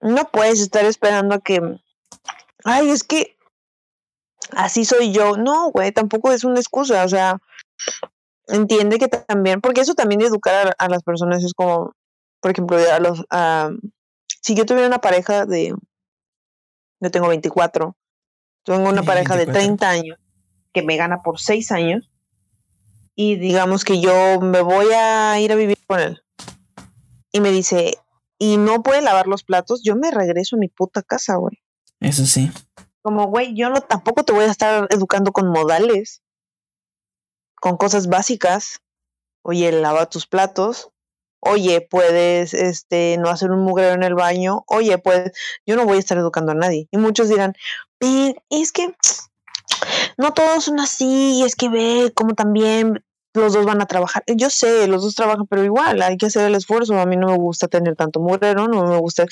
[0.01, 1.61] no puedes estar esperando a que
[2.65, 3.37] ay, es que
[4.51, 5.37] así soy yo.
[5.37, 7.39] No, güey, tampoco es una excusa, o sea,
[8.49, 11.95] entiende que también, porque eso también de educar a, las personas es como,
[12.41, 13.25] por ejemplo, a los,
[14.43, 15.75] si yo tuviera una pareja de,
[17.01, 17.97] yo tengo 24,
[18.65, 20.19] tengo una pareja de 30 años
[20.77, 22.11] que me gana por 6 años
[23.15, 26.23] y digamos que yo me voy a ir a vivir con él
[27.33, 27.95] y me dice,
[28.39, 31.63] y no puede lavar los platos, yo me regreso a mi puta casa, güey.
[32.01, 32.51] Eso sí.
[33.01, 36.23] Como, güey, yo no tampoco te voy a estar educando con modales,
[37.59, 38.83] con cosas básicas.
[39.41, 40.91] Oye, lava tus platos.
[41.41, 44.65] Oye, puedes este no hacer un mugrero en el baño.
[44.67, 45.31] Oye, pues
[45.65, 46.87] yo no voy a estar educando a nadie.
[46.91, 47.55] Y muchos dirán,
[48.51, 48.95] es que
[50.17, 54.25] no todos son así, y es que ve como también los dos van a trabajar.
[54.35, 56.99] Yo sé, los dos trabajan, pero igual hay que hacer el esfuerzo.
[56.99, 59.27] A mí no me gusta tener tanto mugrero, no me gusta.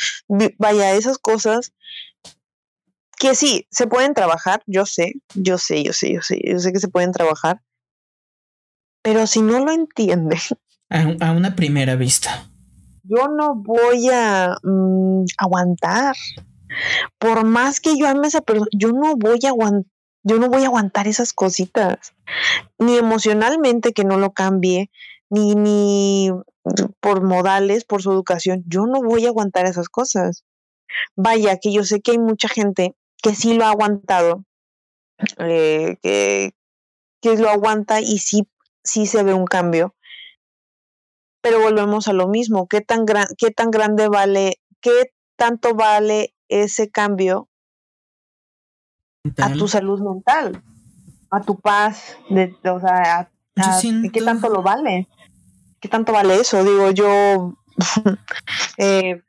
[0.58, 1.72] Vaya, esas cosas
[3.18, 6.72] que sí, se pueden trabajar, yo sé, yo sé, yo sé, yo sé, yo sé
[6.72, 7.62] que se pueden trabajar,
[9.02, 10.36] pero si no lo entiende.
[10.90, 12.46] A, una primera vista.
[13.02, 16.14] Yo no voy a mm, aguantar.
[17.18, 19.90] Por más que yo ame a esa persona, yo no voy a aguantar.
[20.24, 22.14] Yo no voy a aguantar esas cositas,
[22.78, 24.90] ni emocionalmente que no lo cambie,
[25.28, 26.30] ni, ni
[27.00, 28.64] por modales, por su educación.
[28.66, 30.44] Yo no voy a aguantar esas cosas.
[31.14, 34.44] Vaya, que yo sé que hay mucha gente que sí lo ha aguantado,
[35.38, 36.54] eh, que,
[37.20, 38.48] que lo aguanta y sí,
[38.82, 39.94] sí se ve un cambio.
[41.42, 46.34] Pero volvemos a lo mismo, ¿qué tan, gran, qué tan grande vale, qué tanto vale
[46.48, 47.50] ese cambio
[49.38, 50.62] a tu salud mental,
[51.30, 53.30] a tu paz, de, o sea,
[54.12, 55.08] ¿qué tanto lo vale?
[55.80, 56.62] ¿Qué tanto vale eso?
[56.64, 57.54] Digo, yo
[58.78, 59.22] eh,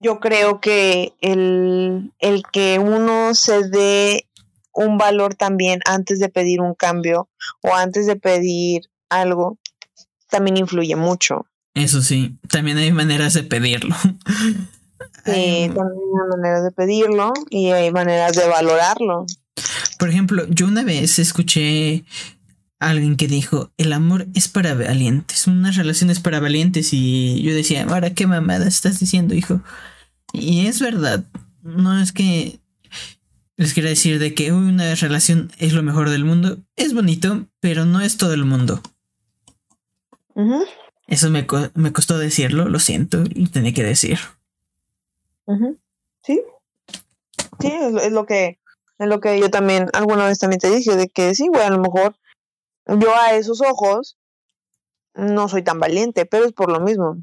[0.00, 4.26] yo creo que el, el que uno se dé
[4.72, 7.28] un valor también antes de pedir un cambio
[7.62, 9.58] o antes de pedir algo,
[10.28, 11.46] también influye mucho.
[11.74, 13.94] Eso sí, también hay maneras de pedirlo.
[15.24, 19.26] Sí, también hay maneras de pedirlo y hay maneras de valorarlo.
[19.98, 22.04] Por ejemplo, yo una vez escuché
[22.78, 27.42] a alguien que dijo, el amor es para valientes, una relación es para valientes y
[27.42, 29.60] yo decía, ahora qué mamada estás diciendo, hijo.
[30.32, 31.24] Y es verdad,
[31.62, 32.60] no es que
[33.56, 36.58] les quiera decir de que una relación es lo mejor del mundo.
[36.76, 38.82] Es bonito, pero no es todo el mundo.
[41.06, 44.18] Eso me, me, costó decirlo, lo siento, lo tenía que decir.
[46.22, 46.42] Sí.
[47.60, 48.58] Sí, es, lo que
[48.98, 51.70] es lo que yo también alguna vez también te dije, de que sí, güey, a
[51.70, 52.16] lo mejor
[52.86, 54.18] yo a esos ojos
[55.14, 57.16] no soy tan valiente, pero es por lo mismo.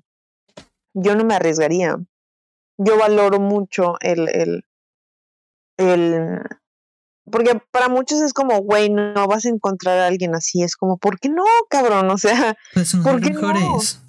[0.93, 1.97] Yo no me arriesgaría
[2.77, 4.65] yo valoro mucho el, el,
[5.77, 6.39] el,
[7.29, 10.97] porque para muchos es como, güey, no vas a encontrar a alguien así, es como,
[10.97, 12.09] ¿por qué no, cabrón?
[12.09, 14.01] O sea, pues ¿por qué mejores.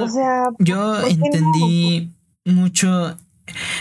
[0.00, 2.12] o sea, yo entendí
[2.44, 3.16] mucho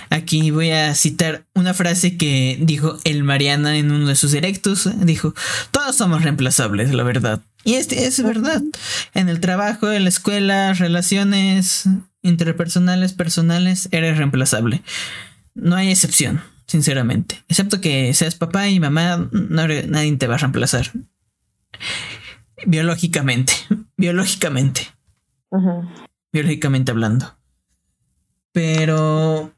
[0.09, 4.89] Aquí voy a citar una frase que dijo el Mariana en uno de sus directos.
[5.05, 5.33] Dijo,
[5.71, 7.41] todos somos reemplazables, la verdad.
[7.63, 8.61] Y este es verdad.
[9.13, 11.87] En el trabajo, en la escuela, relaciones
[12.21, 14.81] interpersonales, personales, eres reemplazable.
[15.53, 17.43] No hay excepción, sinceramente.
[17.47, 20.91] Excepto que seas papá y mamá, nadie te va a reemplazar.
[22.65, 23.53] Biológicamente.
[23.97, 24.87] Biológicamente.
[26.31, 27.40] Biológicamente hablando.
[28.51, 29.53] Pero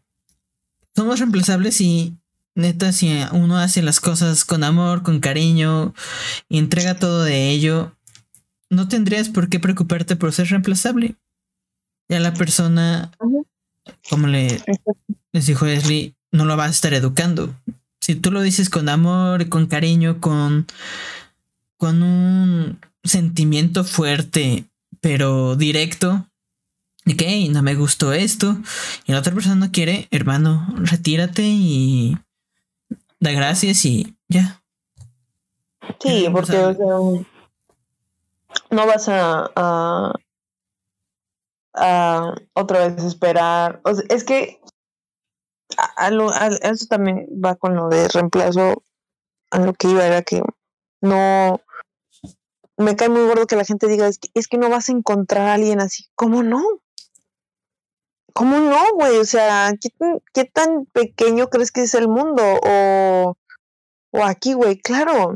[0.95, 2.15] somos reemplazables y
[2.56, 5.93] neta, si uno hace las cosas con amor, con cariño
[6.49, 7.95] y entrega todo de ello,
[8.69, 11.15] no tendrías por qué preocuparte por ser reemplazable.
[12.10, 13.12] Ya la persona,
[14.10, 14.62] como le,
[15.32, 17.56] les dijo Leslie, no lo va a estar educando.
[18.01, 20.67] Si tú lo dices con amor, y con cariño, con,
[21.77, 24.65] con un sentimiento fuerte,
[24.99, 26.27] pero directo,
[27.07, 28.57] ok, no me gustó esto,
[29.05, 32.17] y la otra persona no quiere, hermano, retírate y
[33.19, 34.61] da gracias y ya.
[35.99, 36.57] Sí, porque
[38.69, 39.51] no vas a,
[41.73, 43.81] a, otra vez esperar.
[44.09, 44.61] es que
[46.61, 48.83] eso también va con lo de reemplazo.
[49.51, 50.41] A lo que iba era que
[51.01, 51.61] no
[52.77, 54.93] me cae muy gordo que la gente diga es que, es que no vas a
[54.93, 56.07] encontrar a alguien así.
[56.15, 56.63] ¿Cómo no?
[58.34, 59.17] ¿Cómo no, güey?
[59.17, 59.74] O sea,
[60.34, 62.41] ¿qué, tan pequeño crees que es el mundo?
[62.65, 63.36] O,
[64.12, 65.36] o aquí, güey, claro,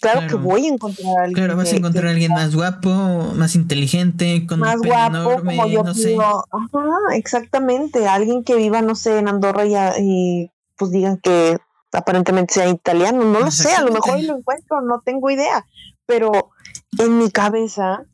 [0.00, 0.26] claro.
[0.26, 1.34] que voy a encontrar a alguien.
[1.34, 2.90] Claro, vas a encontrar a alguien más guapo,
[3.34, 6.16] más inteligente, con más un guapo, enorme, como yo no sé.
[6.16, 8.08] Ajá, exactamente.
[8.08, 11.58] Alguien que viva, no sé, en Andorra y, y pues digan que
[11.92, 15.66] aparentemente sea italiano, no lo sé, a lo mejor lo encuentro, no tengo idea,
[16.06, 16.50] pero
[16.98, 18.04] en mi cabeza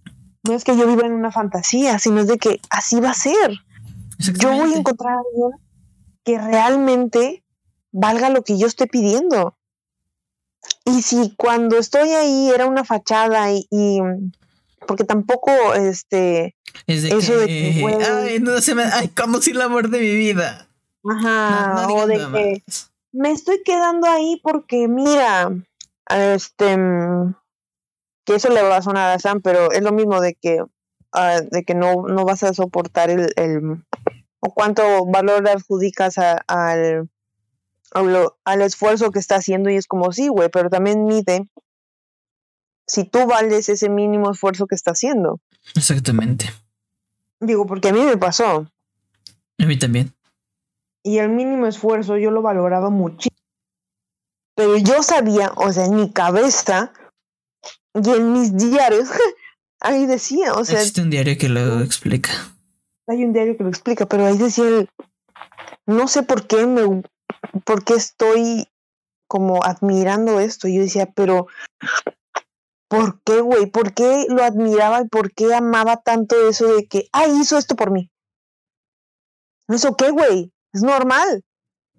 [0.44, 3.14] no es que yo viva en una fantasía, sino es de que así va a
[3.14, 3.58] ser.
[4.18, 5.64] Yo voy a encontrar a alguien
[6.24, 7.44] que realmente
[7.92, 9.56] valga lo que yo estoy pidiendo.
[10.84, 14.00] Y si cuando estoy ahí era una fachada y,
[14.86, 19.88] porque tampoco este eso de que ay, no se me ay, como si el amor
[19.90, 20.68] de mi vida.
[21.04, 22.62] Ajá, o de que
[23.12, 25.52] me estoy quedando ahí porque mira,
[26.10, 26.76] este
[28.24, 30.62] que eso le va a sonar a Sam, pero es lo mismo de que
[31.12, 33.84] ah, de que no, no vas a soportar el, el
[34.44, 37.08] o cuánto valor adjudicas al
[38.44, 41.48] al esfuerzo que está haciendo y es como, sí, güey, pero también mide
[42.86, 45.40] si tú vales ese mínimo esfuerzo que está haciendo.
[45.74, 46.52] Exactamente.
[47.40, 48.68] Digo, porque a mí me pasó.
[49.58, 50.12] A mí también.
[51.02, 53.36] Y el mínimo esfuerzo yo lo valoraba muchísimo.
[54.56, 56.92] Pero yo sabía, o sea, en mi cabeza
[57.94, 59.08] y en mis diarios,
[59.80, 60.78] ahí decía, o sea...
[60.78, 62.53] Existe un diario que lo explica.
[63.06, 64.86] Hay un diario que lo explica, pero ahí decía,
[65.86, 67.02] no sé por qué me
[67.64, 68.68] ¿por qué estoy
[69.28, 70.68] como admirando esto?
[70.68, 71.46] Yo decía, pero
[72.88, 73.66] ¿por qué, güey?
[73.66, 77.76] ¿Por qué lo admiraba y por qué amaba tanto eso de que, ah, hizo esto
[77.76, 78.10] por mí?
[79.68, 80.52] ¿Eso qué, güey?
[80.72, 81.42] Es normal.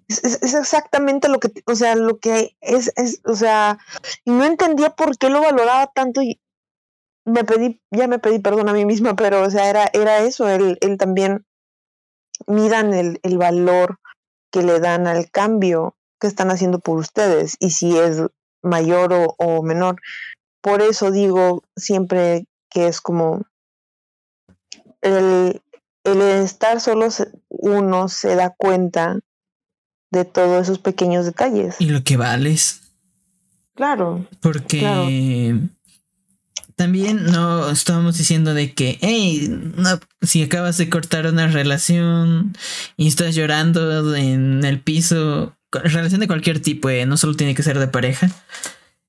[0.07, 3.79] Es, exactamente lo que, o sea, lo que es, es, o sea,
[4.23, 6.39] y no entendía por qué lo valoraba tanto y
[7.25, 10.47] me pedí, ya me pedí perdón a mí misma, pero, o sea, era, era eso,
[10.47, 11.45] él, él también
[12.47, 13.99] miran el, el valor
[14.51, 18.21] que le dan al cambio que están haciendo por ustedes y si es
[18.61, 19.97] mayor o, menor.
[20.61, 23.43] Por eso digo siempre que es como
[25.01, 25.61] el,
[26.03, 27.07] el estar solo
[27.49, 29.19] uno se da cuenta
[30.11, 31.79] de todos esos pequeños detalles.
[31.79, 32.93] Y lo que vales.
[33.75, 34.25] Claro.
[34.39, 35.59] Porque
[36.75, 42.53] también no estábamos diciendo de que, hey, no, si acabas de cortar una relación
[42.97, 47.63] y estás llorando en el piso, relación de cualquier tipo, eh, no solo tiene que
[47.63, 48.29] ser de pareja.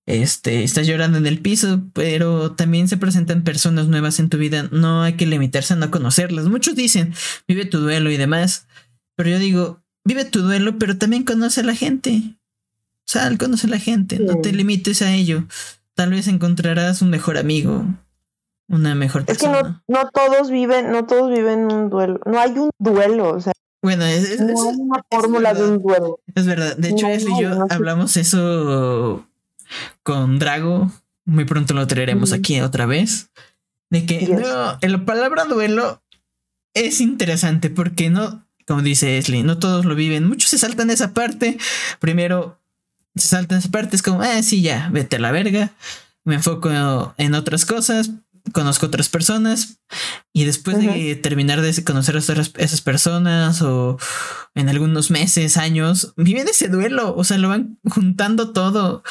[0.06, 4.68] Este, estás llorando en el piso, pero también se presentan personas nuevas en tu vida.
[4.70, 6.46] No hay que limitarse a no conocerlas.
[6.46, 7.12] Muchos dicen,
[7.48, 8.68] vive tu duelo y demás.
[9.16, 12.22] Pero yo digo, vive tu duelo, pero también conoce a la gente.
[13.04, 14.20] Sal, conoce a la gente.
[14.20, 15.46] No te limites a ello
[15.96, 17.84] tal vez encontrarás un mejor amigo,
[18.68, 19.58] una mejor persona.
[19.58, 22.20] Es que no, todos viven, no todos viven un duelo.
[22.24, 23.52] No hay un duelo, o sea.
[23.82, 26.20] Bueno, es, no hay una fórmula de un duelo.
[26.34, 26.76] Es verdad.
[26.76, 29.26] De hecho, no, y yo hablamos eso
[30.04, 30.92] con Drago.
[31.24, 33.30] Muy pronto lo traeremos aquí otra vez.
[33.90, 36.02] De que no, la palabra duelo
[36.74, 40.28] es interesante porque no, como dice Esli, no todos lo viven.
[40.28, 41.56] Muchos se saltan esa parte.
[42.00, 42.58] Primero,
[43.16, 45.72] se saltan esa parte, es como, ah, sí, ya, vete a la verga.
[46.24, 46.70] Me enfoco
[47.18, 48.10] en otras cosas,
[48.52, 49.78] conozco otras personas
[50.32, 53.98] y después de terminar de conocer a esas personas o
[54.54, 59.02] en algunos meses, años, viven ese duelo, o sea, lo van juntando todo,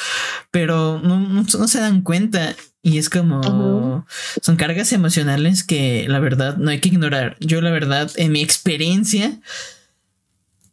[0.50, 4.06] pero no, no, se dan cuenta y es como,
[4.42, 7.36] son cargas emocionales que la verdad no hay que ignorar.
[7.40, 9.40] Yo la verdad, en mi experiencia,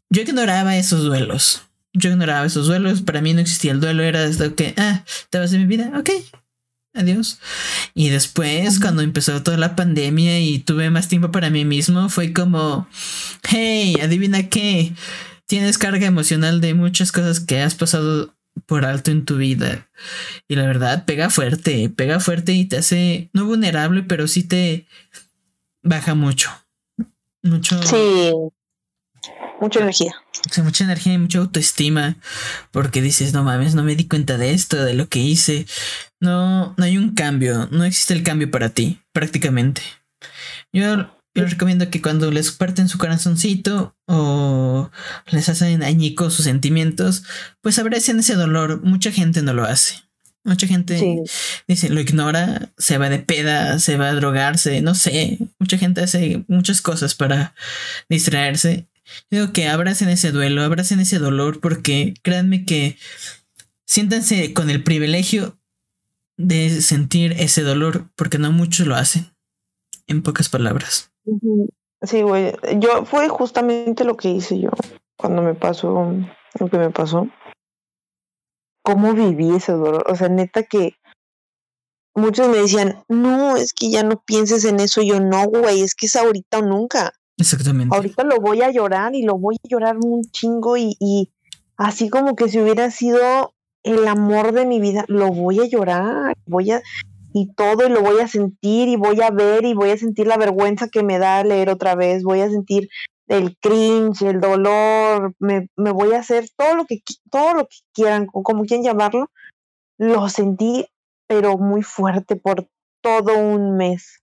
[0.09, 1.63] yo ignoraba esos duelos
[1.93, 3.01] yo ignoraba esos duelos.
[3.01, 4.03] Para mí no existía el duelo.
[4.03, 5.91] Era desde que, ah, te vas de mi vida.
[5.97, 6.09] Ok,
[6.93, 7.39] adiós.
[7.93, 12.33] Y después, cuando empezó toda la pandemia y tuve más tiempo para mí mismo, fue
[12.33, 12.87] como,
[13.43, 14.93] hey, adivina qué.
[15.45, 19.89] Tienes carga emocional de muchas cosas que has pasado por alto en tu vida.
[20.47, 24.87] Y la verdad, pega fuerte, pega fuerte y te hace, no vulnerable, pero sí te
[25.83, 26.49] baja mucho.
[27.43, 27.81] Mucho.
[27.83, 28.31] Sí
[29.63, 30.13] mucha energía.
[30.63, 32.17] mucha energía y mucha autoestima.
[32.71, 35.65] Porque dices, no mames, no me di cuenta de esto, de lo que hice.
[36.19, 37.67] No, no hay un cambio.
[37.71, 39.81] No existe el cambio para ti, prácticamente.
[40.71, 44.91] Yo, les recomiendo que cuando les parten su corazoncito o
[45.31, 47.23] les hacen añicos sus sentimientos,
[47.61, 48.81] pues abracen ese dolor.
[48.83, 50.03] Mucha gente no lo hace.
[50.45, 51.23] Mucha gente
[51.69, 55.39] dice, lo ignora, se va de peda, se va a drogarse, no sé.
[55.57, 57.55] Mucha gente hace muchas cosas para
[58.09, 58.87] distraerse
[59.29, 62.97] Digo que abracen ese duelo, abracen ese dolor, porque créanme que
[63.85, 65.59] siéntanse con el privilegio
[66.37, 69.35] de sentir ese dolor, porque no muchos lo hacen,
[70.07, 71.11] en pocas palabras.
[72.01, 74.69] Sí, güey, yo fue justamente lo que hice yo
[75.15, 76.13] cuando me pasó
[76.59, 77.27] lo que me pasó.
[78.83, 80.03] ¿Cómo viví ese dolor?
[80.07, 80.95] O sea, neta que
[82.15, 85.01] muchos me decían, no, es que ya no pienses en eso.
[85.01, 87.13] Yo no, güey, es que es ahorita o nunca.
[87.37, 87.95] Exactamente.
[87.95, 91.31] Ahorita lo voy a llorar y lo voy a llorar un chingo y, y
[91.77, 93.53] así como que si hubiera sido
[93.83, 96.81] el amor de mi vida, lo voy a llorar, voy a
[97.33, 100.27] y todo y lo voy a sentir y voy a ver y voy a sentir
[100.27, 102.89] la vergüenza que me da leer otra vez, voy a sentir
[103.27, 107.77] el cringe, el dolor, me, me voy a hacer todo lo que todo lo que
[107.93, 109.31] quieran, como quieran llamarlo,
[109.97, 110.85] lo sentí
[111.27, 112.67] pero muy fuerte por
[113.01, 114.22] todo un mes.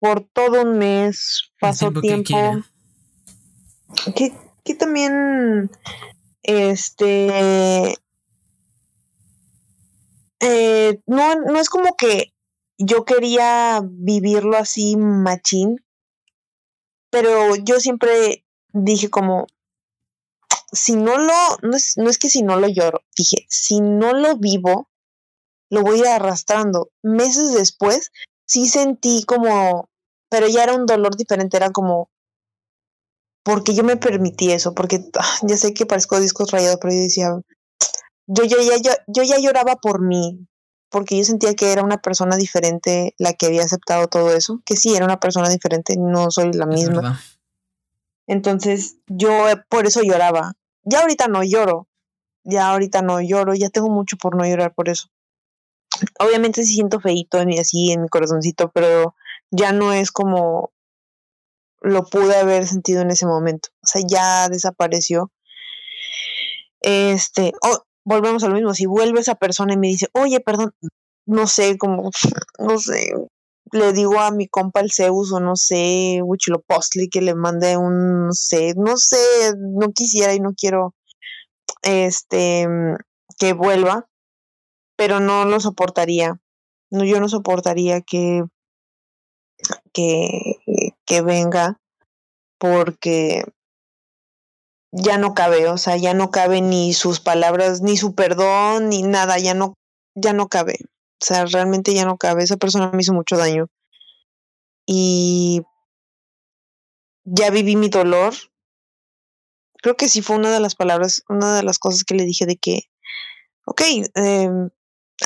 [0.00, 2.36] Por todo un mes pasó tiempo.
[4.14, 4.32] Que,
[4.64, 5.70] que, también
[6.42, 7.98] este
[10.40, 12.32] eh, no, no es como que
[12.78, 15.84] yo quería vivirlo así machín,
[17.10, 19.46] pero yo siempre dije como,
[20.72, 24.12] si no lo, no es, no es que si no lo lloro, dije, si no
[24.12, 24.88] lo vivo,
[25.70, 26.90] lo voy a ir arrastrando.
[27.02, 28.12] Meses después,
[28.48, 29.88] sí sentí como,
[30.28, 32.10] pero ya era un dolor diferente, era como,
[33.44, 37.00] porque yo me permití eso, porque ah, ya sé que parezco discos rayados, pero yo
[37.00, 37.40] decía,
[38.26, 40.46] yo, yo, ya, yo, yo ya lloraba por mí,
[40.90, 44.76] porque yo sentía que era una persona diferente la que había aceptado todo eso, que
[44.76, 47.20] sí, era una persona diferente, no soy la misma.
[48.26, 50.52] Entonces yo eh, por eso lloraba.
[50.84, 51.88] Ya ahorita no lloro,
[52.44, 55.08] ya ahorita no lloro, ya tengo mucho por no llorar por eso.
[56.18, 59.14] Obviamente sí siento feito y así en mi corazoncito, pero
[59.50, 60.72] ya no es como
[61.80, 63.68] lo pude haber sentido en ese momento.
[63.82, 65.30] O sea, ya desapareció.
[66.80, 70.72] Este, oh, volvemos a lo mismo, si vuelve esa persona y me dice, oye, perdón,
[71.26, 72.10] no sé, como,
[72.58, 73.12] no sé,
[73.72, 76.22] le digo a mi compa el Zeus o no sé,
[76.66, 79.18] Postly que le mande un, no sé, no sé,
[79.58, 80.94] no quisiera y no quiero,
[81.82, 82.66] este,
[83.38, 84.07] que vuelva,
[84.98, 86.40] pero no lo soportaría.
[86.90, 88.42] No, yo no soportaría que,
[89.92, 90.56] que,
[91.06, 91.80] que venga
[92.58, 93.44] porque
[94.90, 99.02] ya no cabe, o sea, ya no cabe ni sus palabras, ni su perdón, ni
[99.02, 99.74] nada, ya no,
[100.16, 100.78] ya no cabe.
[101.22, 102.42] O sea, realmente ya no cabe.
[102.42, 103.68] Esa persona me hizo mucho daño.
[104.84, 105.62] Y
[107.24, 108.34] ya viví mi dolor.
[109.80, 112.46] Creo que sí fue una de las palabras, una de las cosas que le dije
[112.46, 112.80] de que,
[113.64, 113.82] ok,
[114.16, 114.50] eh,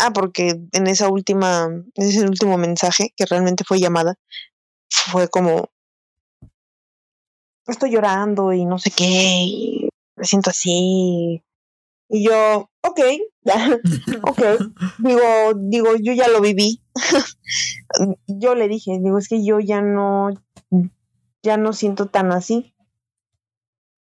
[0.01, 4.17] ah, porque en esa última, en ese último mensaje, que realmente fue llamada,
[4.91, 5.71] fue como,
[7.67, 11.43] estoy llorando y no sé qué, y me siento así.
[12.09, 13.01] Y yo, ok,
[14.29, 14.43] ok,
[14.99, 15.23] digo,
[15.57, 16.83] digo, yo ya lo viví.
[18.27, 20.29] yo le dije, digo, es que yo ya no,
[21.43, 22.75] ya no siento tan así.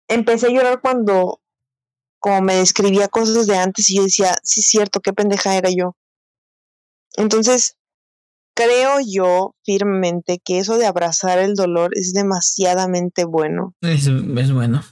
[0.09, 1.41] Empecé a llorar cuando,
[2.19, 5.71] como me describía cosas de antes y yo decía, sí es cierto, qué pendeja era
[5.71, 5.97] yo.
[7.17, 7.77] Entonces,
[8.55, 13.75] creo yo firmemente que eso de abrazar el dolor es demasiadamente bueno.
[13.81, 14.11] Es,
[14.53, 14.83] bueno.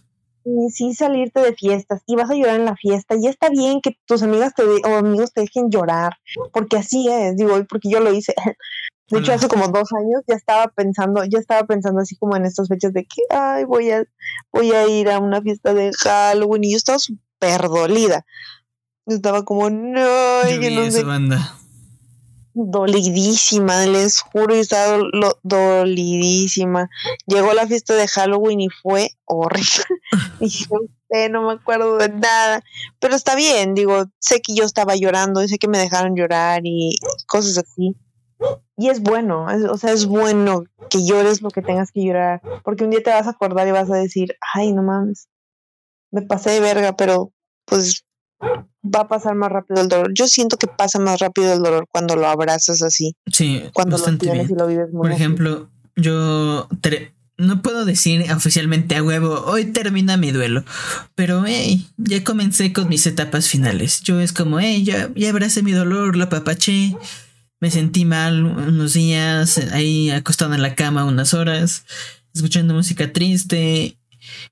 [0.44, 3.80] Y sí salirte de fiestas y vas a llorar en la fiesta y está bien
[3.80, 6.12] que tus amigas te o amigos te dejen llorar,
[6.52, 8.34] porque así es, digo, porque yo lo hice.
[9.08, 12.44] De hecho, hace como dos años ya estaba pensando, ya estaba pensando así como en
[12.44, 14.04] estas fechas de que, ay, voy a,
[14.52, 18.26] voy a ir a una fiesta de Halloween y yo estaba súper dolida.
[19.06, 21.04] estaba como, no, yo, no sé.
[21.04, 21.56] Banda
[22.56, 24.98] dolidísima, les juro, yo estaba
[25.42, 26.88] dolidísima.
[27.26, 29.84] Llegó la fiesta de Halloween y fue horrible.
[30.40, 30.78] y yo
[31.30, 32.62] no me acuerdo de nada,
[32.98, 36.96] pero está bien, digo, sé que yo estaba llorando, sé que me dejaron llorar y
[37.26, 37.94] cosas así.
[38.76, 42.84] Y es bueno, o sea, es bueno que llores lo que tengas que llorar, porque
[42.84, 45.28] un día te vas a acordar y vas a decir, ay, no mames,
[46.10, 47.32] me pasé de verga, pero
[47.64, 48.04] pues
[48.42, 50.12] va a pasar más rápido el dolor.
[50.14, 53.14] Yo siento que pasa más rápido el dolor cuando lo abrazas así.
[53.32, 56.68] Sí, cuando lo tienes y lo vives muy Por ejemplo, yo
[57.38, 60.64] no puedo decir oficialmente a huevo, hoy termina mi duelo,
[61.14, 64.00] pero hey, ya comencé con mis etapas finales.
[64.02, 66.96] Yo es como, hey, ya, ya abracé mi dolor, lo papaché,
[67.60, 71.84] me sentí mal unos días, ahí acostado en la cama unas horas,
[72.34, 73.98] escuchando música triste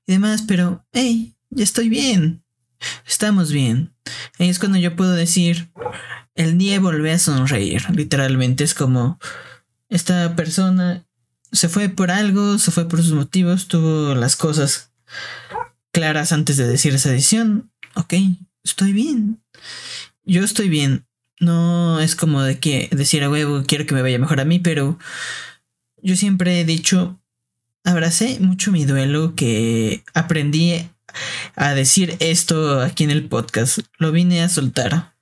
[0.07, 2.45] y demás, pero hey, ya estoy bien
[3.05, 3.93] estamos bien.
[4.39, 5.69] Ahí es cuando yo puedo decir,
[6.35, 8.63] el día volvió a sonreír, literalmente.
[8.63, 9.19] Es como,
[9.89, 11.05] esta persona
[11.51, 14.91] se fue por algo, se fue por sus motivos, tuvo las cosas
[15.91, 17.71] claras antes de decir esa decisión.
[17.95, 18.13] Ok,
[18.63, 19.41] estoy bien.
[20.23, 21.05] Yo estoy bien.
[21.39, 24.59] No es como de que decir a huevo, quiero que me vaya mejor a mí,
[24.59, 24.97] pero
[26.01, 27.19] yo siempre he dicho,
[27.83, 30.89] abracé mucho mi duelo, que aprendí
[31.55, 33.79] a decir esto aquí en el podcast.
[33.97, 35.15] Lo vine a soltar.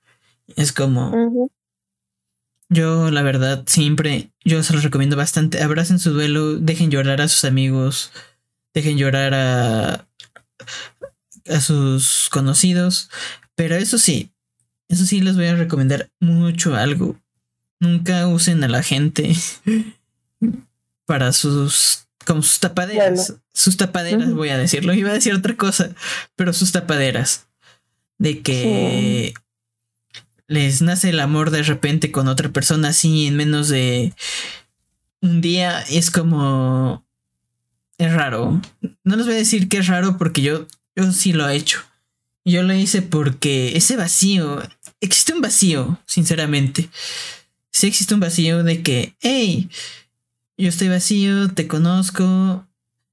[0.56, 1.50] Es como...
[2.70, 5.62] Yo, la verdad, siempre, yo se los recomiendo bastante.
[5.62, 8.10] Abracen su duelo, dejen llorar a sus amigos,
[8.72, 10.08] dejen llorar a...
[11.48, 13.10] a sus conocidos.
[13.54, 14.33] Pero eso sí,
[14.88, 17.18] eso sí les voy a recomendar mucho algo.
[17.80, 19.34] Nunca usen a la gente
[21.06, 23.34] para sus como sus tapaderas.
[23.52, 24.94] Sus tapaderas, voy a decirlo.
[24.94, 25.90] Iba a decir otra cosa,
[26.36, 27.46] pero sus tapaderas.
[28.18, 29.34] De que
[30.46, 34.14] les nace el amor de repente con otra persona así en menos de
[35.20, 35.80] un día.
[35.82, 37.04] Es como.
[37.98, 38.60] Es raro.
[39.04, 40.66] No les voy a decir que es raro porque yo,
[40.96, 41.80] yo sí lo he hecho.
[42.44, 44.62] Yo lo hice porque ese vacío.
[45.04, 46.88] Existe un vacío, sinceramente.
[47.70, 49.68] Sí existe un vacío de que, hey,
[50.56, 52.66] yo estoy vacío, te conozco.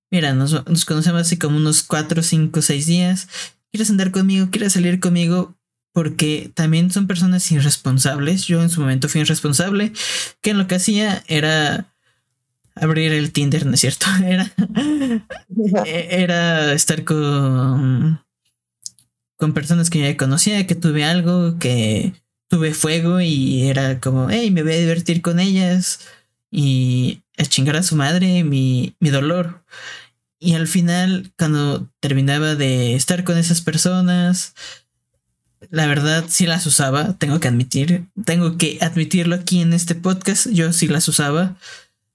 [0.09, 0.53] Mira, nos,
[0.85, 3.27] conocemos hace como unos 4, 5, 6 días.
[3.73, 4.47] ¿Quieres andar conmigo?
[4.51, 5.53] ¿Quieres salir conmigo?
[5.91, 8.45] Porque también son personas irresponsables.
[8.45, 9.91] Yo en su momento fui irresponsable.
[10.39, 11.93] Que lo que hacía era
[12.75, 14.05] abrir el Tinder, ¿no es cierto?
[14.25, 14.49] Era,
[15.85, 18.21] e, era estar con,
[19.41, 22.13] con personas que ya conocía, que tuve algo, que
[22.47, 26.01] tuve fuego y era como, hey, me voy a divertir con ellas
[26.51, 29.65] y a chingar a su madre mi, mi dolor.
[30.39, 34.53] Y al final, cuando terminaba de estar con esas personas,
[35.71, 40.49] la verdad sí las usaba, tengo que admitir, tengo que admitirlo aquí en este podcast,
[40.51, 41.55] yo sí las usaba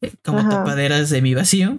[0.00, 1.78] eh, como tapaderas de mi vacío,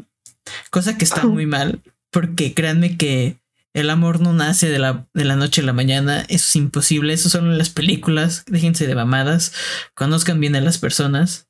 [0.71, 1.79] cosa que está muy mal,
[2.11, 3.37] porque créanme que
[3.77, 7.13] el amor no nace de la, de la noche a la mañana, eso es imposible,
[7.13, 9.53] eso son las películas, déjense de mamadas,
[9.93, 11.47] conozcan bien a las personas.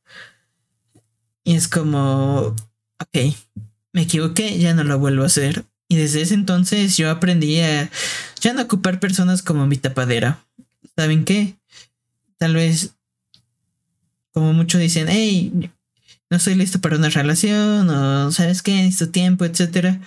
[1.46, 2.54] Y es como,
[3.00, 3.34] ok,
[3.94, 5.64] me equivoqué, ya no lo vuelvo a hacer.
[5.88, 7.90] Y desde ese entonces yo aprendí a
[8.42, 10.46] ya no ocupar personas como mi tapadera.
[10.98, 11.56] ¿Saben qué?
[12.38, 12.94] Tal vez,
[14.34, 15.72] como muchos dicen, hey,
[16.30, 20.02] no estoy listo para una relación, o sabes qué, necesito tiempo, etcétera.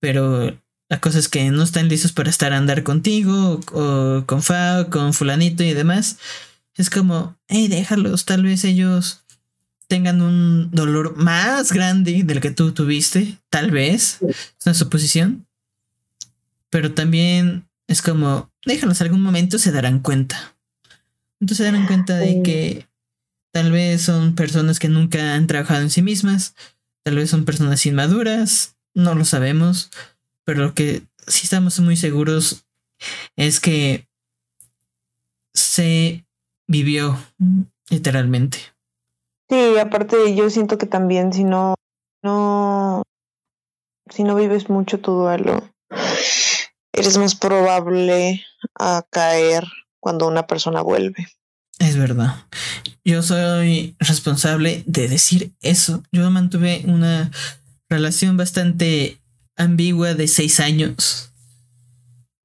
[0.00, 0.58] Pero
[0.90, 4.90] la cosa es que no están listos para estar a andar contigo, o, con Fao,
[4.90, 6.18] con Fulanito y demás.
[6.74, 9.22] Es como, hey, déjalos, tal vez ellos
[9.86, 15.46] tengan un dolor más grande del que tú tuviste, tal vez, es una suposición.
[16.70, 20.56] Pero también es como, déjalos, algún momento se darán cuenta.
[21.38, 22.88] Entonces se darán cuenta de que
[23.52, 26.56] tal vez son personas que nunca han trabajado en sí mismas,
[27.04, 29.90] tal vez son personas inmaduras, no lo sabemos,
[30.44, 32.64] pero lo que sí estamos muy seguros
[33.36, 34.08] es que
[35.54, 36.24] se
[36.66, 37.18] vivió
[37.88, 38.58] literalmente.
[39.48, 41.74] Sí, aparte yo siento que también si no,
[42.22, 43.02] no,
[44.08, 45.68] si no vives mucho tu duelo,
[46.92, 48.44] eres más probable
[48.78, 49.64] a caer
[49.98, 51.26] cuando una persona vuelve.
[51.78, 52.44] Es verdad.
[53.04, 56.02] Yo soy responsable de decir eso.
[56.12, 57.30] Yo mantuve una
[57.88, 59.19] relación bastante
[59.60, 61.32] ambigua de seis años.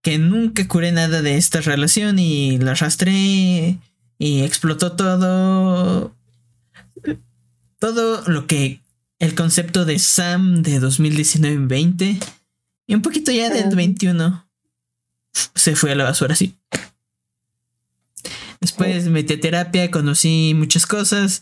[0.02, 3.80] Que nunca curé nada de esta relación y la arrastré
[4.20, 6.16] y explotó todo
[7.80, 8.82] todo lo que
[9.20, 12.24] el concepto de Sam de 2019-20
[12.88, 14.48] y un poquito ya del 21
[15.56, 16.56] se fue a la basura así.
[18.62, 21.42] Después metí a terapia, conocí muchas cosas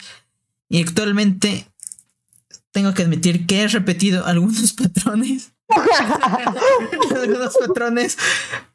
[0.69, 1.67] y actualmente
[2.71, 5.52] tengo que admitir que he repetido algunos patrones.
[7.15, 8.17] Algunos patrones,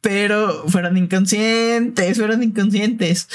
[0.00, 3.28] pero fueron inconscientes, fueron inconscientes.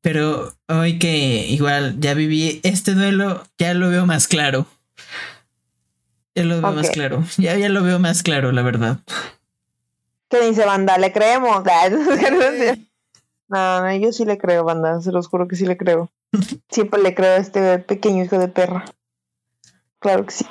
[0.00, 4.66] Pero hoy que igual ya viví este duelo, ya lo veo más claro.
[6.34, 7.24] Ya lo veo más claro.
[7.38, 9.00] Ya, ya lo veo más claro, la verdad.
[10.28, 10.98] ¿Qué dice banda?
[10.98, 11.64] ¿Le creemos?
[13.48, 15.00] no, no, yo sí le creo, banda.
[15.00, 16.10] Se los juro que sí le creo.
[16.70, 18.84] Siempre le creo a este pequeño hijo de perra.
[19.98, 20.46] Claro que sí.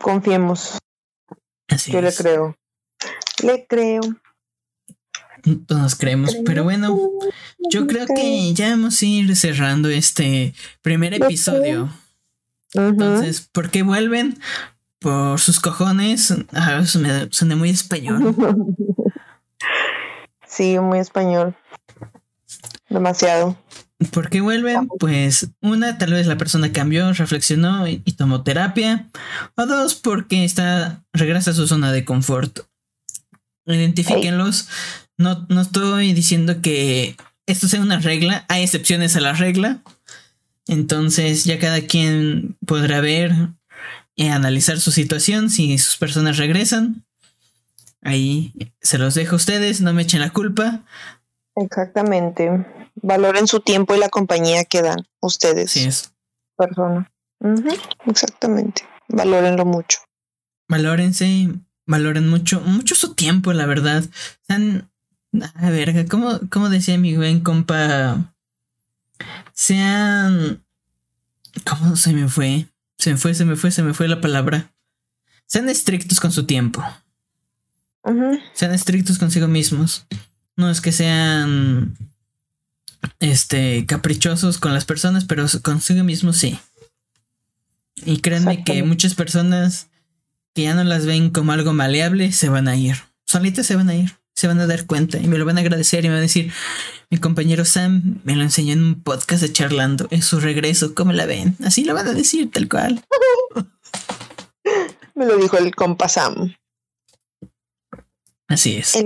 [0.00, 0.78] Confiemos.
[1.68, 2.56] Así yo le creo.
[3.42, 4.00] Le creo
[5.68, 6.36] nos creemos.
[6.44, 6.98] Pero bueno,
[7.70, 11.90] yo creo que ya vamos a ir cerrando este primer episodio.
[12.74, 14.38] Entonces, ¿por qué vuelven?
[14.98, 16.34] Por sus cojones.
[16.52, 18.34] Ah, suena muy español.
[20.46, 21.54] Sí, muy español.
[22.88, 23.56] Demasiado.
[24.12, 24.88] ¿Por qué vuelven?
[24.98, 29.08] Pues una, tal vez la persona cambió, reflexionó y, tomó terapia.
[29.56, 32.60] O dos, porque está regresa a su zona de confort.
[33.66, 34.68] Identifíquenlos.
[35.18, 37.14] No, no estoy diciendo que
[37.46, 39.82] esto sea una regla, hay excepciones a la regla.
[40.66, 43.32] Entonces ya cada quien podrá ver
[44.14, 47.04] y analizar su situación si sus personas regresan.
[48.02, 50.80] Ahí se los dejo a ustedes, no me echen la culpa.
[51.54, 52.64] Exactamente.
[52.96, 55.72] Valoren su tiempo y la compañía que dan ustedes.
[55.72, 56.12] Sí es.
[56.56, 57.10] Persona.
[58.06, 58.82] Exactamente.
[59.08, 59.98] Valórenlo mucho.
[60.68, 61.48] Valórense,
[61.86, 64.04] valoren mucho, mucho su tiempo, la verdad.
[64.46, 64.90] Sean,
[65.54, 68.32] a ver, ¿cómo, cómo decía mi buen compa?
[69.52, 70.62] Sean,
[71.64, 72.66] ¿cómo se me fue?
[72.98, 74.72] Se me fue, se me fue, se me fue la palabra.
[75.46, 76.84] Sean estrictos con su tiempo.
[78.52, 80.06] Sean estrictos consigo mismos.
[80.56, 81.96] No es que sean
[83.18, 86.58] este caprichosos con las personas, pero consigo mismos sí.
[88.04, 89.88] Y créanme que muchas personas
[90.54, 92.96] que ya no las ven como algo maleable se van a ir.
[93.26, 94.18] Solitas se van a ir.
[94.34, 96.22] Se van a dar cuenta y me lo van a agradecer y me van a
[96.22, 96.50] decir,
[97.10, 101.12] mi compañero Sam me lo enseñó en un podcast de charlando en su regreso, ¿cómo
[101.12, 101.56] la ven?
[101.62, 103.04] Así lo van a decir tal cual.
[105.14, 106.54] me lo dijo el compa Sam.
[108.48, 108.96] Así es.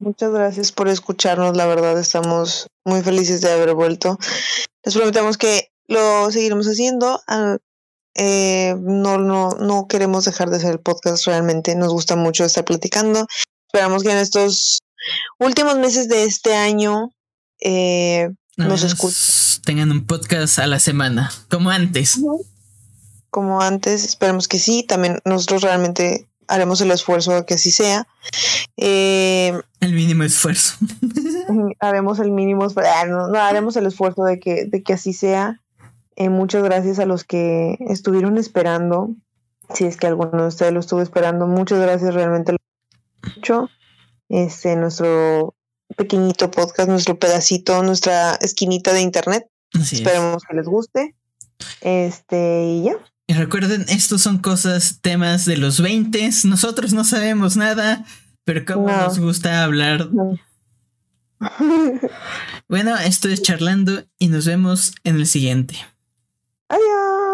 [0.00, 4.16] Muchas gracias por escucharnos, la verdad estamos muy felices de haber vuelto.
[4.84, 7.20] Les prometemos que lo seguiremos haciendo.
[7.26, 7.56] Ah,
[8.14, 11.74] eh, no, no, no queremos dejar de hacer el podcast realmente.
[11.74, 13.26] Nos gusta mucho estar platicando.
[13.66, 14.78] Esperamos que en estos
[15.38, 17.12] últimos meses de este año
[17.60, 19.18] eh, nos escuchen.
[19.64, 22.20] Tengan un podcast a la semana, como antes.
[23.30, 24.84] Como antes, esperemos que sí.
[24.84, 28.06] También nosotros realmente haremos el esfuerzo de que así sea.
[28.76, 30.76] Eh, el mínimo esfuerzo.
[31.80, 35.60] haremos el mínimo, ah, no, no, haremos el esfuerzo de que, de que así sea.
[36.16, 39.10] Eh, muchas gracias a los que estuvieron esperando.
[39.72, 42.56] Si es que alguno de ustedes lo estuvo esperando, muchas gracias realmente
[43.36, 43.68] mucho.
[44.28, 45.54] Este, nuestro
[45.96, 49.46] pequeñito podcast, nuestro pedacito, nuestra esquinita de internet.
[49.74, 51.14] Esperemos que les guste.
[51.82, 52.96] Este, y ya.
[53.30, 56.30] Y recuerden, estos son cosas, temas de los 20.
[56.44, 58.06] Nosotros no sabemos nada,
[58.44, 60.08] pero como nos gusta hablar.
[62.68, 65.76] bueno, esto es charlando y nos vemos en el siguiente.
[66.70, 67.27] Adiós.